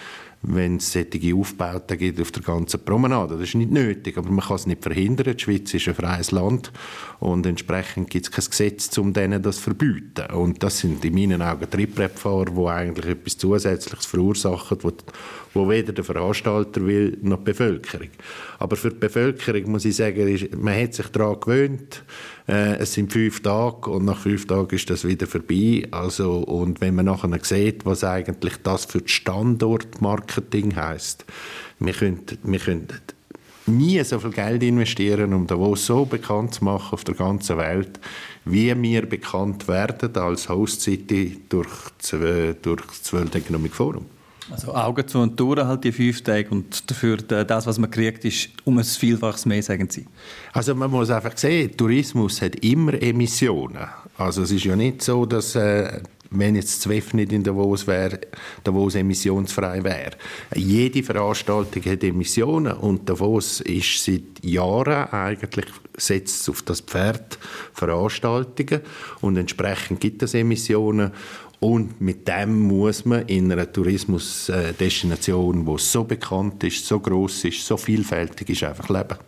wenn 0.43 0.77
es 0.77 0.91
solche 0.91 1.35
Aufbauten 1.35 1.97
gibt 1.97 2.19
auf 2.19 2.31
der 2.31 2.41
ganzen 2.41 2.83
Promenade. 2.83 3.35
Das 3.35 3.49
ist 3.49 3.55
nicht 3.55 3.71
nötig, 3.71 4.17
aber 4.17 4.29
man 4.29 4.43
kann 4.43 4.55
es 4.55 4.65
nicht 4.65 4.81
verhindern. 4.81 5.35
Die 5.37 5.43
Schweiz 5.43 5.73
ist 5.73 5.87
ein 5.87 5.93
freies 5.93 6.31
Land 6.31 6.71
und 7.19 7.45
entsprechend 7.45 8.09
gibt 8.09 8.25
es 8.25 8.31
kein 8.31 8.45
Gesetz, 8.45 8.97
um 8.97 9.13
denen 9.13 9.43
das 9.43 9.57
zu 9.57 9.63
verbieten. 9.63 10.33
Und 10.33 10.63
das 10.63 10.79
sind 10.79 11.05
in 11.05 11.13
meinen 11.13 11.41
Augen 11.41 11.69
Triebrettfahrer, 11.69 12.45
die 12.45 12.67
eigentlich 12.67 13.05
etwas 13.05 13.37
Zusätzliches 13.37 14.05
verursachen, 14.07 14.77
wo, 14.81 14.91
wo 15.53 15.69
weder 15.69 15.93
der 15.93 16.03
Veranstalter 16.03 16.85
will, 16.85 17.17
noch 17.21 17.37
die 17.37 17.43
Bevölkerung. 17.43 18.09
Aber 18.57 18.75
für 18.75 18.89
die 18.89 18.97
Bevölkerung 18.97 19.71
muss 19.71 19.85
ich 19.85 19.95
sagen, 19.95 20.49
man 20.57 20.79
hat 20.81 20.95
sich 20.95 21.07
daran 21.07 21.39
gewöhnt, 21.39 22.03
äh, 22.51 22.75
es 22.79 22.93
sind 22.93 23.13
fünf 23.13 23.41
Tage 23.41 23.89
und 23.89 24.05
nach 24.05 24.19
fünf 24.19 24.45
Tagen 24.45 24.75
ist 24.75 24.89
das 24.89 25.07
wieder 25.07 25.25
vorbei. 25.25 25.87
Also, 25.91 26.39
und 26.39 26.81
wenn 26.81 26.95
man 26.95 27.05
nachher 27.05 27.29
sieht, 27.41 27.85
was 27.85 28.03
eigentlich 28.03 28.57
das 28.61 28.85
für 28.85 29.01
Standortmarketing 29.03 30.75
heißt, 30.75 31.25
wir 31.79 31.93
können, 31.93 32.19
wir 32.43 32.59
können 32.59 32.87
nie 33.67 34.03
so 34.03 34.19
viel 34.19 34.31
Geld 34.31 34.63
investieren, 34.63 35.33
um 35.33 35.47
Davos 35.47 35.85
so 35.85 36.05
bekannt 36.05 36.55
zu 36.55 36.65
machen 36.65 36.93
auf 36.93 37.05
der 37.05 37.15
ganzen 37.15 37.57
Welt, 37.57 37.99
wie 38.43 38.75
wir 38.81 39.05
bekannt 39.05 39.67
werden 39.67 40.15
als 40.17 40.49
Host 40.49 40.81
City 40.81 41.39
durch, 41.47 41.69
durch 42.61 42.81
das 42.85 43.13
World 43.13 43.33
Economic 43.35 43.73
Forum. 43.73 44.05
Also 44.49 44.73
Augen 44.73 45.07
zu 45.07 45.19
und 45.19 45.39
durch 45.39 45.63
halt 45.63 45.83
die 45.83 45.91
fünf 45.91 46.23
Tage 46.23 46.49
und 46.49 46.89
dafür 46.89 47.17
das, 47.17 47.67
was 47.67 47.77
man 47.77 47.91
kriegt, 47.91 48.25
ist 48.25 48.49
um 48.65 48.77
ein 48.77 48.83
Vielfaches 48.83 49.45
mehr, 49.45 49.61
sagen 49.61 49.87
Sie? 49.89 50.05
Also 50.51 50.73
man 50.73 50.89
muss 50.89 51.09
einfach 51.11 51.37
sehen, 51.37 51.75
Tourismus 51.77 52.41
hat 52.41 52.55
immer 52.57 52.93
Emissionen. 53.01 53.87
Also 54.17 54.41
es 54.43 54.51
ist 54.51 54.65
ja 54.65 54.75
nicht 54.75 55.03
so, 55.03 55.25
dass 55.25 55.55
äh, 55.55 56.01
wenn 56.31 56.55
jetzt 56.55 56.81
ZWEF 56.81 57.13
nicht 57.13 57.33
in 57.33 57.43
Davos 57.43 57.85
wäre, 57.87 58.19
Davos 58.63 58.95
emissionsfrei 58.95 59.83
wäre. 59.83 60.11
Jede 60.55 61.03
Veranstaltung 61.03 61.83
hat 61.83 62.03
Emissionen 62.03 62.73
und 62.73 63.07
Davos 63.09 63.59
ist 63.61 64.03
seit 64.03 64.43
Jahren 64.43 65.09
eigentlich 65.11 65.65
setzt 65.97 66.49
auf 66.49 66.61
das 66.63 66.81
Pferd 66.81 67.37
Veranstaltungen 67.73 68.81
und 69.19 69.37
entsprechend 69.37 69.99
gibt 69.99 70.23
es 70.23 70.33
Emissionen 70.33 71.11
und 71.61 72.01
mit 72.01 72.27
dem 72.27 72.59
muss 72.63 73.05
man 73.05 73.27
in 73.27 73.51
einer 73.51 73.71
Tourismusdestination, 73.71 75.63
die 75.63 75.75
so 75.77 76.03
bekannt 76.03 76.63
ist, 76.63 76.87
so 76.87 76.99
groß 76.99 77.45
ist, 77.45 77.65
so 77.65 77.77
vielfältig 77.77 78.49
ist, 78.49 78.63
einfach 78.63 78.89
leben. 78.89 79.19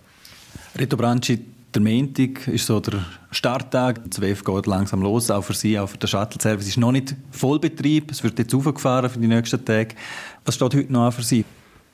Rito 0.78 0.98
Branci, 0.98 1.40
der 1.74 1.82
Montag 1.84 2.48
ist 2.48 2.66
so 2.66 2.80
der 2.80 3.06
Starttag. 3.30 4.02
Das 4.10 4.20
WF 4.20 4.44
geht 4.44 4.66
langsam 4.66 5.04
los, 5.04 5.30
auch 5.30 5.44
für 5.44 5.54
Sie, 5.54 5.78
auch 5.78 5.88
für 5.88 6.00
den 6.00 6.08
Shuttle-Service 6.08 6.70
ist 6.70 6.78
noch 6.78 6.92
nicht 6.92 7.16
Vollbetrieb. 7.30 8.10
Es 8.10 8.24
wird 8.24 8.40
jetzt 8.40 8.56
aufgefahren 8.56 9.12
für 9.12 9.20
die 9.20 9.28
nächsten 9.28 9.64
Tage. 9.64 9.94
Was 10.44 10.56
steht 10.56 10.74
heute 10.74 10.92
noch 10.92 11.06
an 11.06 11.12
für 11.12 11.22
Sie? 11.22 11.46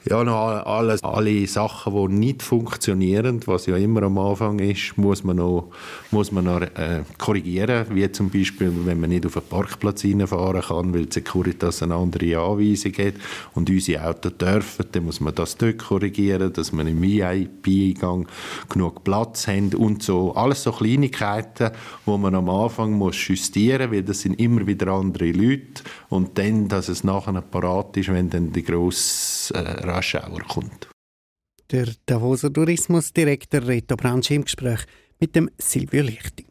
Ja, 0.06 0.24
noch 0.24 0.66
alles, 0.66 1.04
alle 1.04 1.46
Sachen, 1.46 1.94
die 1.94 2.16
nicht 2.16 2.42
funktionieren, 2.42 3.42
was 3.48 3.66
ja 3.66 3.76
immer 3.76 4.04
am 4.04 4.18
Anfang 4.18 4.58
ist, 4.60 4.98
muss 4.98 5.26
man 5.26 5.36
noch, 5.36 5.72
muss 6.12 6.32
man 6.32 6.46
noch 6.46 6.62
äh, 6.62 7.04
korrigieren. 7.18 7.86
Wie 7.90 8.10
zum 8.10 8.30
Beispiel, 8.30 8.72
wenn 8.86 9.02
man 9.02 9.10
nicht 9.10 9.26
auf 9.26 9.36
einen 9.36 9.48
Parkplatz 9.48 10.06
reinfahren 10.06 10.62
kann, 10.62 10.94
weil 10.94 11.08
die 11.08 11.16
Securitas 11.16 11.84
eine 11.84 11.96
andere 11.96 12.40
Anweisung 12.40 12.94
hat 12.94 13.16
und 13.56 13.70
unsere 13.70 14.08
Autos 14.08 14.38
dürfen, 14.38 14.86
dann 14.90 15.04
muss 15.04 15.20
man 15.20 15.36
das 15.36 15.58
dort 15.58 15.80
korrigieren, 15.80 16.54
dass 16.54 16.72
man 16.72 16.88
im 16.88 17.02
VIP-Eingang 17.02 18.26
genug 18.70 19.04
Platz 19.04 19.50
haben 19.50 19.74
und 19.74 20.02
so. 20.02 20.34
Alles 20.34 20.64
so 20.64 20.72
Kleinigkeiten, 20.72 21.72
wo 22.06 22.18
man 22.18 22.36
am 22.36 22.50
Anfang 22.50 22.94
muss 22.94 23.28
justieren 23.28 23.90
muss, 23.90 23.98
weil 23.98 24.04
das 24.04 24.22
sind 24.22 24.40
immer 24.40 24.66
wieder 24.66 24.94
andere 24.94 25.34
Leute 25.34 25.84
und 26.08 26.38
dann, 26.38 26.70
dass 26.70 26.88
es 26.88 27.04
nachher 27.04 27.42
parat 27.42 27.98
ist, 27.98 28.08
wenn 28.08 28.30
dann 28.30 28.54
die 28.54 28.64
grosse 28.64 29.39
äh, 29.52 29.60
Raschauer 29.60 30.42
kommt. 30.48 30.90
Der 31.72 31.88
Davoser 32.06 32.52
Tourismusdirektor 32.52 33.68
Reto 33.68 33.96
Branch 33.96 34.30
im 34.32 34.44
Gespräch 34.44 34.86
mit 35.20 35.36
dem 35.36 35.50
Silvio 35.58 36.02
Lichti. 36.04 36.46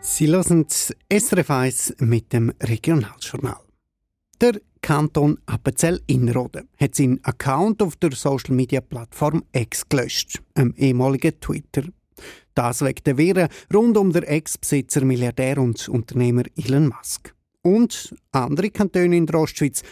Sie 0.00 0.28
hören 0.28 0.66
das 0.66 0.94
SRF 1.12 1.50
1 1.50 1.94
mit 1.98 2.32
dem 2.32 2.52
Regionaljournal. 2.62 3.60
Der 4.40 4.60
Kanton 4.80 5.38
Appenzell 5.46 6.00
Innerrhoden 6.06 6.68
hat 6.78 6.94
seinen 6.94 7.22
Account 7.24 7.82
auf 7.82 7.96
der 7.96 8.12
Social-Media-Plattform 8.12 9.44
X 9.52 9.88
gelöscht, 9.88 10.42
einem 10.54 10.74
ehemaligen 10.76 11.40
Twitter. 11.40 11.82
Das 12.56 12.80
wegen 12.80 13.04
der 13.04 13.18
Wirren 13.18 13.48
rund 13.72 13.98
um 13.98 14.14
den 14.14 14.22
Ex-Besitzer, 14.22 15.04
Milliardär 15.04 15.58
und 15.58 15.90
Unternehmer 15.90 16.44
Elon 16.56 16.88
Musk. 16.88 17.34
Und 17.60 18.16
andere 18.32 18.70
Kantone 18.70 19.14
in 19.14 19.26
der 19.26 19.38
Ostschweiz 19.40 19.82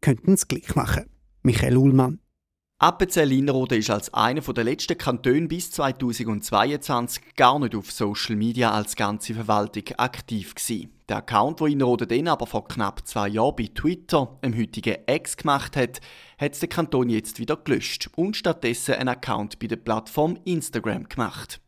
könnten 0.00 0.34
es 0.34 0.46
gleich 0.46 0.76
machen. 0.76 1.06
Michael 1.42 1.76
Uhlmann. 1.76 2.20
Appenzell-Innerrhoden 2.78 3.78
ist 3.78 3.90
als 3.90 4.14
einer 4.14 4.40
der 4.40 4.62
letzten 4.62 4.98
Kantone 4.98 5.48
bis 5.48 5.72
2022 5.72 7.34
gar 7.34 7.58
nicht 7.58 7.74
auf 7.74 7.90
Social 7.90 8.36
Media 8.36 8.70
als 8.70 8.94
ganze 8.94 9.34
Verwaltung 9.34 9.84
aktiv 9.96 10.54
gewesen. 10.54 10.92
Der 11.08 11.16
Account, 11.16 11.60
wo 11.60 11.66
Innerrhoden 11.66 12.06
dann 12.06 12.28
aber 12.28 12.46
vor 12.46 12.68
knapp 12.68 13.04
zwei 13.04 13.28
Jahren 13.28 13.56
bei 13.56 13.68
Twitter, 13.74 14.38
dem 14.44 14.56
heutigen 14.56 14.96
Ex, 15.06 15.36
gemacht 15.36 15.76
hat, 15.76 16.00
hat 16.38 16.62
der 16.62 16.68
Kanton 16.68 17.08
jetzt 17.08 17.40
wieder 17.40 17.56
gelöscht 17.56 18.10
und 18.14 18.36
stattdessen 18.36 18.94
einen 18.94 19.08
Account 19.08 19.58
bei 19.58 19.66
der 19.66 19.76
Plattform 19.76 20.38
Instagram 20.44 21.08
gemacht. 21.08 21.60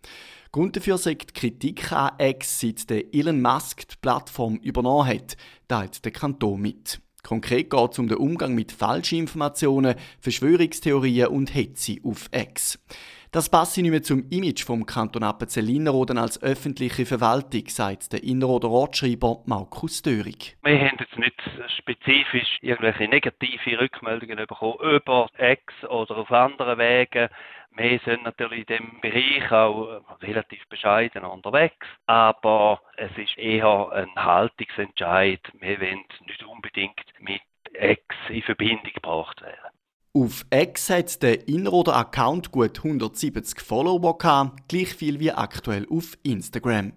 Grund 0.54 0.76
dafür 0.76 0.98
sagt 0.98 1.30
die 1.30 1.40
Kritik 1.40 1.90
an 1.90 2.12
X, 2.20 2.60
seit 2.60 2.88
der 2.88 3.12
Elon 3.12 3.42
Musk 3.42 3.88
die 3.88 3.96
Plattform 4.00 4.54
übernommen 4.62 5.08
hat, 5.08 5.36
teilt 5.66 6.04
der 6.04 6.12
Kanton 6.12 6.60
mit. 6.60 7.00
Konkret 7.24 7.70
geht 7.70 7.90
es 7.90 7.98
um 7.98 8.06
den 8.06 8.18
Umgang 8.18 8.54
mit 8.54 8.70
Falschinformationen, 8.70 9.96
Verschwörungstheorien 10.20 11.26
und 11.26 11.52
Hetze 11.52 11.96
auf 12.04 12.28
X. 12.32 12.78
Das 13.32 13.50
passt 13.50 13.76
nicht 13.78 13.90
mehr 13.90 14.04
zum 14.04 14.30
Image 14.30 14.62
vom 14.62 14.86
Kanton 14.86 15.24
Appenzell-Innerrhoden 15.24 16.18
als 16.18 16.40
öffentliche 16.40 17.04
Verwaltung, 17.04 17.66
sagt 17.66 18.12
der 18.12 18.22
Innerrhoder 18.22 18.70
Ortsschreiber 18.70 19.42
Markus 19.46 20.02
Dörig. 20.02 20.56
Wir 20.62 20.78
haben 20.78 20.98
jetzt 21.00 21.18
nicht 21.18 21.34
spezifisch 21.78 22.58
irgendwelche 22.60 23.08
negative 23.08 23.80
Rückmeldungen 23.80 24.46
bekommen 24.46 24.78
über 24.80 25.26
X 25.36 25.64
oder 25.88 26.18
auf 26.18 26.30
anderen 26.30 26.78
Wegen. 26.78 27.28
Wir 27.76 27.98
sind 28.04 28.22
natürlich 28.22 28.68
in 28.68 28.76
diesem 28.78 29.00
Bereich 29.00 29.50
auch 29.50 30.00
relativ 30.22 30.60
bescheiden 30.68 31.24
unterwegs, 31.24 31.86
aber 32.06 32.80
es 32.96 33.10
ist 33.16 33.36
eher 33.36 33.90
ein 33.90 34.14
Haltungsentscheid. 34.14 35.40
Wir 35.58 35.80
wollen 35.80 36.04
nicht 36.26 36.44
unbedingt 36.44 37.02
mit 37.18 37.40
X 37.72 38.02
in 38.28 38.42
Verbindung 38.42 38.92
gebracht 38.94 39.42
werden. 39.42 39.74
Auf 40.16 40.46
X 40.52 40.90
hat 40.90 41.20
der 41.24 41.48
Inroder 41.48 41.96
Account 41.96 42.52
gut 42.52 42.78
170 42.78 43.60
Follower 43.60 44.16
gehabt, 44.18 44.68
gleich 44.68 44.94
viel 44.94 45.18
wie 45.18 45.32
aktuell 45.32 45.84
auf 45.90 46.16
Instagram. 46.22 46.92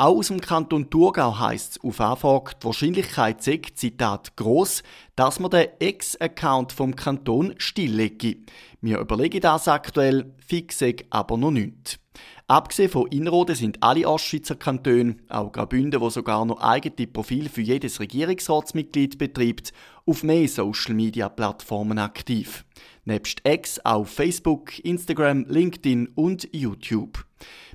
Auch 0.00 0.16
aus 0.16 0.28
dem 0.28 0.40
Kanton 0.40 0.88
Thurgau 0.88 1.38
heisst 1.38 1.72
es 1.72 1.84
auf 1.84 2.00
Anfrage, 2.00 2.52
die 2.58 2.64
Wahrscheinlichkeit 2.64 3.42
sei, 3.42 3.60
Zitat, 3.74 4.34
gross, 4.34 4.82
dass 5.14 5.38
man 5.38 5.50
den 5.50 5.68
Ex-Account 5.78 6.72
vom 6.72 6.96
Kanton 6.96 7.52
stilllege. 7.58 8.38
Wir 8.80 8.98
überlegen 8.98 9.42
das 9.42 9.68
aktuell, 9.68 10.32
fix 10.38 10.82
aber 11.10 11.36
noch 11.36 11.50
nicht. 11.50 12.00
Abgesehen 12.46 12.88
von 12.88 13.08
Inrode 13.08 13.54
sind 13.54 13.82
alle 13.82 14.08
Ostschweizer 14.08 14.54
Kantone, 14.54 15.18
auch 15.28 15.52
Graubünden, 15.52 16.00
wo 16.00 16.08
sogar 16.08 16.46
noch 16.46 16.62
eigene 16.62 17.06
Profil 17.06 17.50
für 17.50 17.60
jedes 17.60 18.00
Regierungsratsmitglied 18.00 19.18
betreibt, 19.18 19.74
auf 20.06 20.22
mehr 20.22 20.48
Social-Media-Plattformen 20.48 21.98
aktiv. 21.98 22.64
Nebst 23.04 23.42
X 23.46 23.78
auf 23.80 24.08
Facebook, 24.08 24.78
Instagram, 24.78 25.44
LinkedIn 25.46 26.08
und 26.14 26.48
YouTube. 26.52 27.26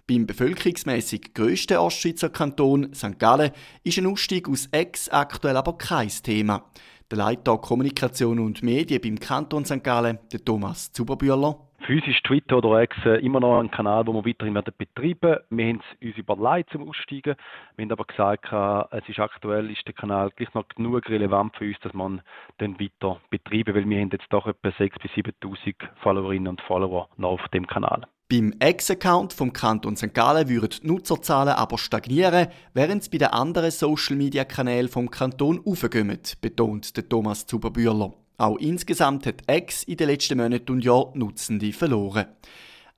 Beim 0.07 0.27
bevölkerungsmäßig 0.27 1.33
grössten 1.33 1.77
Ostschweizer 1.77 2.29
Kanton, 2.29 2.93
St. 2.93 3.17
Gallen, 3.17 3.49
ist 3.83 3.97
ein 3.97 4.05
Ausstieg 4.05 4.47
aus 4.47 4.69
X 4.71 5.09
aktuell 5.09 5.57
aber 5.57 5.79
kein 5.79 6.09
Thema. 6.09 6.69
Der 7.09 7.17
Leiter 7.17 7.57
Kommunikation 7.57 8.37
und 8.37 8.61
Medien 8.61 9.01
beim 9.01 9.19
Kanton 9.19 9.65
St. 9.65 9.83
Gallen, 9.83 10.19
der 10.31 10.45
Thomas 10.45 10.91
Zuberbühler. 10.91 11.59
Physisch 11.85 12.23
Twitter 12.23 12.57
oder 12.57 12.81
X 12.81 12.97
äh, 13.05 13.23
immer 13.23 13.39
noch 13.39 13.59
ein 13.59 13.69
Kanal, 13.69 14.07
wo 14.07 14.13
wir 14.13 14.25
weiterhin 14.25 14.55
werden 14.55 14.73
betreiben. 14.75 15.37
Wir 15.51 15.67
haben 15.67 15.81
es 15.81 16.07
uns 16.07 16.17
überlegt 16.17 16.71
zum 16.71 16.89
Aussteigen. 16.89 17.35
Wir 17.75 17.83
haben 17.83 17.91
aber 17.91 18.05
gesagt, 18.05 18.45
äh, 18.51 18.97
es 18.97 19.07
ist 19.07 19.19
aktuell 19.19 19.69
ist 19.69 19.85
der 19.85 19.93
Kanal 19.93 20.31
gleich 20.35 20.51
noch 20.55 20.67
genug 20.69 21.07
relevant 21.09 21.55
für 21.55 21.65
uns, 21.65 21.77
dass 21.81 21.93
man 21.93 22.21
den 22.59 22.79
weiter 22.79 23.21
betreiben, 23.29 23.75
weil 23.75 23.87
wir 23.87 24.01
haben 24.01 24.09
jetzt 24.11 24.25
doch 24.31 24.47
etwa 24.47 24.69
6.000 24.69 24.99
bis 24.99 25.11
7.000 25.11 25.75
Followerinnen 26.01 26.47
und 26.47 26.61
Follower 26.61 27.07
noch 27.17 27.33
auf 27.33 27.47
dem 27.49 27.67
Kanal. 27.67 28.07
Beim 28.27 28.55
Ex-Account 28.59 29.33
vom 29.33 29.53
Kanton 29.53 29.95
St. 29.95 30.11
Gallen 30.15 30.49
würden 30.49 30.79
die 30.81 30.87
Nutzerzahlen 30.87 31.53
aber 31.53 31.77
stagnieren, 31.77 32.47
während 32.73 33.03
es 33.03 33.09
bei 33.09 33.19
den 33.19 33.27
anderen 33.27 33.69
Social-Media-Kanälen 33.69 34.89
vom 34.89 35.11
Kanton 35.11 35.61
aufgehen, 35.63 36.17
betont 36.41 36.97
der 36.97 37.07
Thomas 37.07 37.45
Zuberbühler. 37.45 38.24
Auch 38.37 38.57
insgesamt 38.57 39.25
hat 39.25 39.43
Ex 39.47 39.83
in 39.83 39.97
den 39.97 40.09
letzten 40.09 40.37
Monaten 40.37 40.71
und 40.71 40.83
Jahren 40.83 41.17
Nutzende 41.17 41.71
verloren. 41.71 42.25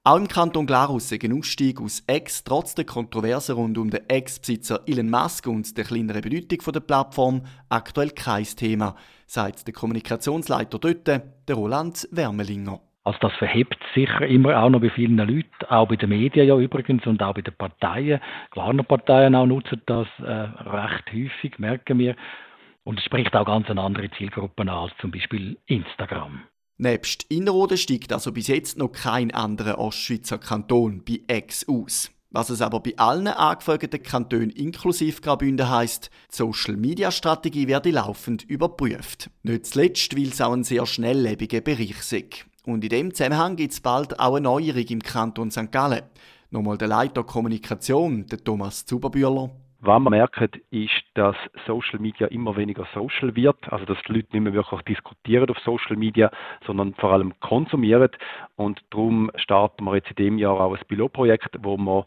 Auch 0.03 0.17
im 0.17 0.27
Kanton 0.27 0.65
Glarus 0.65 1.11
ist 1.11 1.23
ein 1.23 1.37
Ausstieg 1.37 1.81
aus 1.81 2.03
Ex 2.07 2.43
trotz 2.43 2.73
der 2.75 2.85
Kontroverse 2.85 3.53
rund 3.53 3.77
um 3.77 3.89
den 3.89 4.09
Ex-Besitzer 4.09 4.81
Elon 4.87 5.09
Musk 5.09 5.45
und 5.47 5.77
der 5.77 5.83
kleineren 5.83 6.21
Bedeutung 6.21 6.73
der 6.73 6.79
Plattform 6.79 7.41
aktuell 7.69 8.11
kein 8.11 8.45
Thema, 8.45 8.95
sagt 9.25 9.67
der 9.67 9.73
Kommunikationsleiter 9.73 10.79
dort, 10.79 11.07
der 11.07 11.55
Roland 11.55 12.07
Wermelinger. 12.11 12.79
Also 13.03 13.19
das 13.21 13.33
verhebt 13.33 13.77
sicher 13.93 14.25
immer 14.27 14.61
auch 14.61 14.69
noch 14.69 14.81
bei 14.81 14.89
vielen 14.89 15.17
Leuten, 15.17 15.65
auch 15.69 15.87
bei 15.87 15.95
den 15.97 16.09
Medien 16.09 16.47
ja 16.47 16.57
übrigens 16.57 17.05
und 17.05 17.21
auch 17.21 17.35
bei 17.35 17.41
den 17.41 17.53
Parteien. 17.53 18.19
Klarner 18.51 18.83
Parteien 18.83 19.35
auch 19.35 19.45
nutzen 19.45 19.81
das 19.85 20.07
äh, 20.19 20.23
recht 20.25 21.05
häufig, 21.13 21.59
merken 21.59 21.99
wir. 21.99 22.15
Und 22.87 22.99
es 22.99 23.03
spricht 23.03 23.35
auch 23.35 23.45
ganz 23.45 23.69
andere 23.69 24.09
Zielgruppen 24.11 24.69
an 24.69 24.83
als 24.83 24.93
zum 25.01 25.11
Beispiel 25.11 25.57
Instagram. 25.65 26.43
Nebst 26.77 27.25
Innerrhoden 27.27 27.75
steigt 27.75 28.13
also 28.13 28.31
bis 28.31 28.47
jetzt 28.47 28.77
noch 28.77 28.93
kein 28.93 29.33
anderer 29.33 29.77
Ostschweizer 29.77 30.37
Kanton 30.37 31.03
bei 31.03 31.19
X 31.27 31.67
aus. 31.67 32.09
Was 32.29 32.49
es 32.49 32.61
aber 32.61 32.79
bei 32.79 32.93
allen 32.95 33.27
angefragten 33.27 34.01
Kantonen 34.01 34.51
inklusive 34.51 35.19
Graubünden 35.19 35.69
heisst, 35.69 36.11
die 36.31 36.37
Social-Media-Strategie 36.37 37.67
werde 37.67 37.91
laufend 37.91 38.43
überprüft. 38.43 39.31
Nicht 39.43 39.65
zuletzt, 39.65 40.15
weil 40.15 40.29
es 40.29 40.39
auch 40.39 40.53
ein 40.53 40.63
sehr 40.63 40.85
schnelllebiger 40.85 41.59
Bereich 41.59 41.89
ist. 41.89 42.45
Und 42.65 42.85
in 42.85 42.89
dem 42.89 43.13
Zusammenhang 43.13 43.57
gibt 43.57 43.73
es 43.73 43.81
bald 43.81 44.17
auch 44.17 44.35
eine 44.35 44.43
Neuerung 44.45 44.85
im 44.87 45.03
Kanton 45.03 45.51
St. 45.51 45.73
Gallen. 45.73 46.03
Nochmal 46.51 46.77
der 46.77 46.87
Leiter 46.87 47.25
Kommunikation, 47.25 48.27
der 48.27 48.41
Thomas 48.41 48.85
Zuberbühler. 48.85 49.51
Was 49.79 50.01
man 50.01 50.11
merkt, 50.11 50.59
ist, 50.71 51.03
dass 51.13 51.35
Social 51.67 51.99
Media 51.99 52.27
immer 52.27 52.57
weniger 52.57 52.87
social 52.93 53.35
wird, 53.35 53.71
also 53.71 53.85
dass 53.85 53.97
die 54.07 54.13
Leute 54.13 54.29
nicht 54.31 54.43
mehr 54.43 54.53
wirklich 54.53 54.81
diskutieren 54.81 55.49
auf 55.49 55.59
Social 55.59 55.95
Media, 55.95 56.31
sondern 56.65 56.95
vor 56.95 57.13
allem 57.13 57.39
konsumieren. 57.41 58.09
Und 58.55 58.81
darum 58.89 59.31
starten 59.35 59.85
wir 59.85 59.95
jetzt 59.95 60.09
in 60.09 60.15
dem 60.15 60.37
Jahr 60.39 60.59
auch 60.59 60.73
ein 60.73 60.85
Pilotprojekt, 60.87 61.57
wo 61.61 61.77
wir 61.77 62.05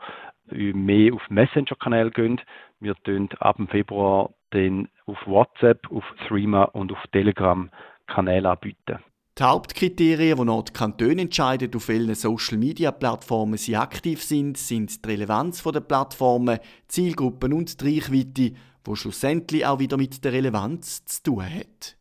mehr 0.50 1.14
auf 1.14 1.30
Messenger-Kanäle 1.30 2.11
gehen. 2.11 2.40
Wir 2.80 2.94
tun 3.04 3.28
ab 3.38 3.56
dem 3.56 3.68
Februar 3.68 4.30
den 4.52 4.88
auf 5.06 5.24
WhatsApp, 5.26 5.90
auf 5.92 6.04
Threema 6.26 6.64
und 6.64 6.90
auf 6.90 7.06
Telegram 7.12 7.70
Kanäle 8.09 8.50
anbieten. 8.50 8.98
Die 9.40 9.44
Hauptkriterien, 9.44 10.44
noch 10.44 10.64
die 10.64 10.72
Kantone 10.74 11.22
entscheiden, 11.22 11.74
auf 11.74 11.88
welchen 11.88 12.14
Social-Media-Plattformen 12.14 13.57
sie 13.57 13.74
aktiv 13.74 14.22
sind, 14.22 14.59
sind 14.59 15.03
die 15.03 15.09
Relevanz 15.09 15.62
der 15.62 15.81
Plattformen, 15.81 16.59
Zielgruppen 16.88 17.55
und 17.55 17.81
die 17.81 17.96
Reichweite, 17.96 18.33
die 18.35 18.55
schlussendlich 18.92 19.64
auch 19.64 19.79
wieder 19.79 19.96
mit 19.96 20.22
der 20.22 20.35
Relevanz 20.35 21.07
zu 21.07 21.22
tun 21.22 21.42
hat. 21.42 21.96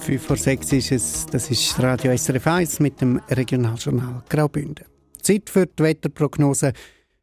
5 0.00 0.22
vor 0.26 0.36
6 0.36 0.72
ist 0.72 0.90
es, 0.92 1.26
das 1.26 1.50
ist 1.50 1.78
Radio 1.80 2.16
SRF 2.16 2.46
1 2.46 2.80
mit 2.80 3.02
dem 3.02 3.18
Regionaljournal 3.28 4.22
Graubünden. 4.26 4.86
Zeit 5.20 5.50
für 5.50 5.66
die 5.66 5.82
Wetterprognose, 5.82 6.72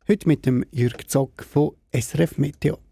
heute 0.08 0.28
mit 0.28 0.46
dem 0.46 0.64
Jürg 0.70 1.10
Zock 1.10 1.44
von 1.44 1.72
SRF 1.92 2.38
Meteo. 2.38 2.85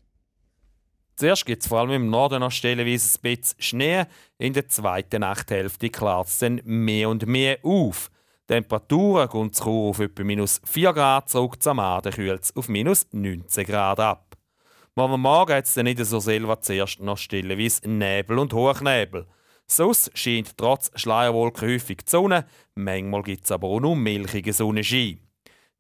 Zuerst 1.24 1.46
gibt 1.46 1.62
es 1.62 1.70
vor 1.70 1.80
allem 1.80 1.92
im 1.92 2.10
Norden 2.10 2.42
noch 2.42 2.52
stellenweise 2.52 3.18
ein 3.18 3.22
bisschen 3.22 3.56
Schnee. 3.58 4.04
In 4.40 4.52
der 4.52 4.68
zweiten 4.68 5.22
Nachthälfte 5.22 5.90
klart 5.90 6.28
es 6.28 6.40
dann 6.40 6.60
mehr 6.66 7.08
und 7.08 7.26
mehr 7.26 7.60
auf. 7.64 8.12
Temperaturen 8.46 9.30
gehen 9.30 9.54
zu 9.54 9.64
Chur 9.64 9.90
auf 9.92 10.00
etwa 10.02 10.26
minus 10.26 10.60
4 10.66 10.92
Grad 10.92 11.30
zurück, 11.30 11.64
zum 11.64 11.80
Aden 11.80 12.12
kühlt 12.12 12.44
es 12.44 12.54
auf 12.58 12.68
minus 12.68 13.08
19 13.14 13.66
Grad 13.66 14.02
ab. 14.02 14.36
Morgen 14.96 15.22
Morgen 15.22 15.54
hat 15.54 15.64
es 15.64 15.74
dann 15.76 15.86
nicht 15.86 16.04
so 16.06 16.20
selber 16.20 16.60
zuerst 16.60 17.00
noch 17.00 17.18
stellenweise 17.18 17.90
Nebel 17.90 18.38
und 18.38 18.52
Hochnebel. 18.52 19.26
Sonst 19.66 20.12
scheint 20.18 20.58
trotz 20.58 20.92
Schleierwolken 20.94 21.70
häufig 21.70 22.00
die 22.00 22.12
Sonne, 22.12 22.46
manchmal 22.76 23.24
gibt 23.24 23.46
es 23.46 23.52
aber 23.54 23.70
auch 23.70 23.80
noch 23.80 23.96
milchige 23.96 24.52
Sonnenschein. 24.52 25.22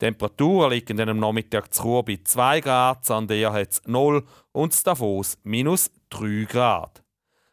Temperaturen 0.04 0.72
liegen 0.72 0.98
dann 0.98 1.08
am 1.08 1.20
Nachmittag 1.20 1.74
zu 1.74 1.84
Chur 1.84 2.04
bei 2.04 2.20
2 2.22 2.60
Grad, 2.60 3.10
an 3.10 3.26
der 3.26 3.54
hat 3.54 3.72
es 3.72 3.82
0 3.86 4.22
und 4.52 4.86
Davos 4.86 5.38
minus 5.44 5.92
3 6.10 6.44
Grad. 6.44 7.02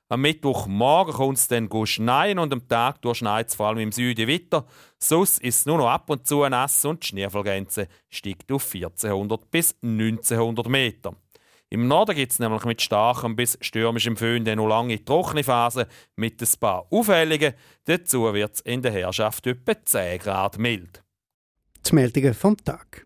Am 0.09 0.23
Mittwochmorgen 0.23 1.15
kommt 1.15 1.39
es 1.39 1.47
dann 1.47 1.71
schneien 1.87 2.41
und 2.41 2.53
am 2.53 2.67
Tag 2.67 3.03
durchschneit 3.03 3.51
es 3.51 3.55
vor 3.55 3.69
allem 3.69 3.79
im 3.79 3.93
Süden 3.93 4.27
weiter. 4.27 4.67
Sonst 4.99 5.41
ist 5.45 5.59
es 5.61 5.67
nur 5.67 5.79
noch 5.79 5.91
ab 5.91 6.11
und 6.11 6.27
zu 6.27 6.45
nass 6.49 6.85
und 6.85 7.05
die 7.05 7.07
Schneefallgrenze 7.07 7.87
steigt 8.09 8.51
auf 8.51 8.65
1400 8.75 9.49
bis 9.49 9.77
1900 9.85 10.69
Meter. 10.69 11.15
Im 11.69 11.87
Norden 11.87 12.17
gibt 12.17 12.33
es 12.33 12.41
nämlich 12.41 12.65
mit 12.65 12.83
starkem 12.83 13.37
bis 13.37 13.59
stürmischem 13.61 14.17
Föhn 14.17 14.43
noch 14.43 14.67
lange 14.67 15.05
trockene 15.05 15.45
Phasen 15.45 15.87
mit 16.17 16.43
ein 16.43 16.59
paar 16.59 16.85
Aufhellungen. 16.91 17.55
Dazu 17.85 18.35
wird 18.35 18.55
es 18.55 18.61
in 18.63 18.83
der 18.83 18.91
Herrschaft 18.91 19.47
etwa 19.47 19.81
10 19.85 20.19
Grad 20.19 20.59
mild. 20.59 21.05
Die 21.91 21.95
Meldungen 21.97 22.35
vom 22.35 22.57
Tag. 22.57 23.05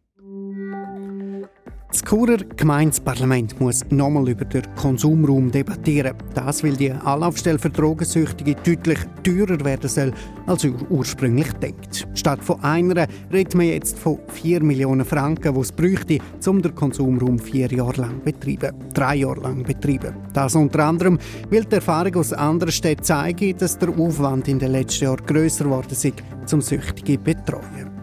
Das 1.89 2.03
Churer 2.03 2.39
Gemeindeparlament 2.57 3.59
muss 3.61 3.85
nochmal 3.89 4.29
über 4.29 4.45
den 4.45 4.63
Konsumraum 4.75 5.51
debattieren. 5.51 6.17
Das, 6.35 6.63
weil 6.63 6.77
die 6.77 6.91
Anlaufstelle 6.91 7.59
für 7.59 7.71
Drogensüchtige 7.71 8.57
deutlich 8.57 8.99
teurer 9.23 9.65
werden 9.65 9.89
soll, 9.89 10.13
als 10.47 10.67
ursprünglich 10.91 11.51
denkt. 11.55 12.07
Statt 12.15 12.43
von 12.43 12.63
einer 12.63 13.07
redet 13.33 13.55
man 13.55 13.67
jetzt 13.67 13.99
von 13.99 14.19
4 14.29 14.63
Millionen 14.63 15.07
Franken, 15.07 15.55
die 15.55 15.61
es 15.61 15.73
bräuchte, 15.73 16.19
um 16.47 16.61
den 16.61 16.75
Konsumraum 16.75 17.39
vier 17.39 17.73
Jahre 17.73 18.03
lang 18.03 18.23
betreiben, 18.23 18.77
drei 18.93 19.17
Jahre 19.17 19.41
lang 19.41 19.63
betreiben. 19.63 20.15
Das 20.33 20.57
unter 20.57 20.81
anderem, 20.81 21.19
weil 21.49 21.65
die 21.65 21.77
Erfahrung 21.77 22.17
aus 22.17 22.33
anderen 22.33 22.73
Städten 22.73 23.05
zeigt, 23.05 23.63
dass 23.63 23.79
der 23.79 23.91
Aufwand 23.91 24.49
in 24.49 24.59
den 24.59 24.73
letzten 24.73 25.05
Jahren 25.05 25.25
grösser 25.25 25.65
geworden 25.65 25.89
ist, 25.91 26.53
um 26.53 26.61
Süchtige 26.61 27.15
zu 27.15 27.23
betreuen. 27.23 27.94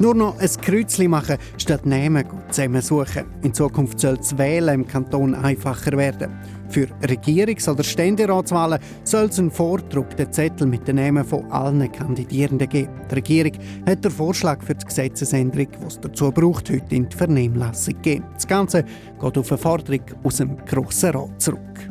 Nur 0.00 0.14
noch 0.14 0.38
ein 0.38 0.48
Kreuzchen 0.62 1.10
machen, 1.10 1.36
statt 1.58 1.84
Namen 1.84 2.24
zusammensuchen. 2.50 3.26
In 3.42 3.52
Zukunft 3.52 4.00
soll 4.00 4.16
das 4.16 4.38
Wählen 4.38 4.76
im 4.76 4.86
Kanton 4.86 5.34
einfacher 5.34 5.92
werden. 5.92 6.30
Für 6.70 6.86
Regierungs- 7.02 7.68
oder 7.68 7.84
Ständeratswahlen 7.84 8.80
soll 9.04 9.26
es 9.26 9.38
einen 9.38 9.50
vordruckten 9.50 10.32
Zettel 10.32 10.66
mit 10.66 10.88
den 10.88 10.96
Namen 10.96 11.22
von 11.22 11.44
allen 11.52 11.92
Kandidierenden 11.92 12.66
geben. 12.66 12.88
Die 13.10 13.14
Regierung 13.14 13.52
hat 13.86 14.02
den 14.02 14.10
Vorschlag 14.10 14.62
für 14.62 14.74
die 14.74 14.86
Gesetzesänderung, 14.86 15.68
die 15.70 15.86
es 15.86 16.00
dazu 16.00 16.30
braucht, 16.30 16.70
heute 16.70 16.94
in 16.94 17.06
die 17.06 17.16
Vernehmlassung 17.16 17.96
gegeben. 17.96 18.24
Das 18.32 18.46
Ganze 18.46 18.84
geht 19.20 19.36
auf 19.36 19.52
eine 19.52 19.58
Forderung 19.58 20.00
aus 20.22 20.36
dem 20.36 20.56
Grossen 20.64 21.10
Rat 21.10 21.42
zurück. 21.42 21.90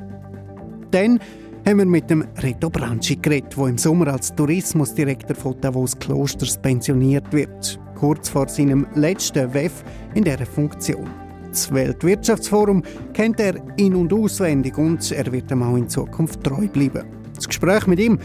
Dann 0.90 1.20
haben 1.64 1.78
wir 1.78 1.86
mit 1.86 2.10
dem 2.10 2.26
Reto 2.42 2.72
Branchi 2.72 3.18
geredet, 3.18 3.56
der 3.56 3.68
im 3.68 3.78
Sommer 3.78 4.08
als 4.08 4.34
Tourismusdirektor 4.34 5.36
von 5.36 5.62
Davos 5.62 6.00
Klosters 6.00 6.58
pensioniert 6.58 7.32
wird 7.32 7.80
kurz 8.00 8.30
vor 8.30 8.48
seinem 8.48 8.88
letzten 8.96 9.54
WEF 9.54 9.84
in 10.14 10.24
dieser 10.24 10.46
Funktion. 10.46 11.10
Das 11.50 11.74
Weltwirtschaftsforum 11.74 12.84
kennt 13.14 13.40
er 13.40 13.56
in- 13.78 13.96
und 13.96 14.14
auswendig 14.14 14.78
und 14.78 15.12
er 15.12 15.32
wird 15.32 15.52
ihm 15.52 15.64
auch 15.64 15.76
in 15.76 15.90
Zukunft 15.90 16.44
treu 16.44 16.68
bleiben. 16.68 17.06
Das 17.36 17.48
Gespräch 17.48 17.88
mit 17.88 18.00
ihm 18.00 18.20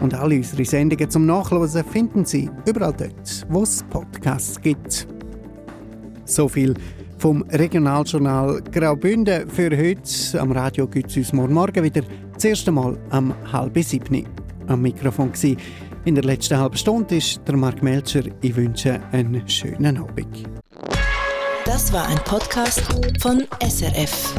und 0.00 0.14
alle 0.14 0.36
unsere 0.36 0.64
Sendungen 0.64 1.10
zum 1.10 1.26
Nachlesen 1.26 1.84
finden 1.84 2.24
Sie 2.24 2.48
überall 2.66 2.94
dort, 2.96 3.46
wo 3.48 3.62
es 3.62 3.82
Podcasts 3.90 4.60
gibt. 4.60 5.08
So 6.24 6.48
viel 6.48 6.74
vom 7.18 7.42
Regionaljournal 7.50 8.62
Graubünden 8.70 9.48
für 9.50 9.76
heute. 9.76 10.40
Am 10.40 10.52
Radio 10.52 10.86
gibt 10.86 11.10
es 11.10 11.16
uns 11.16 11.32
morgen 11.32 11.82
wieder 11.82 12.02
das 12.34 12.44
erste 12.44 12.70
Mal 12.70 12.96
am 13.10 13.34
halb 13.52 13.76
sieben. 13.82 14.26
Am 14.68 14.82
Mikrofon 14.82 15.32
war 15.32 15.56
In 16.08 16.14
der 16.14 16.24
letzten 16.24 16.56
halben 16.56 16.78
Stunde 16.78 17.16
ist 17.16 17.42
der 17.46 17.54
Mark 17.54 17.82
Melcher. 17.82 18.22
Ich 18.40 18.56
wünsche 18.56 18.98
einen 19.12 19.46
schönen 19.46 19.98
Abend. 19.98 20.42
Das 21.66 21.92
war 21.92 22.08
ein 22.08 22.16
Podcast 22.24 22.80
von 23.20 23.46
SRF. 23.60 24.32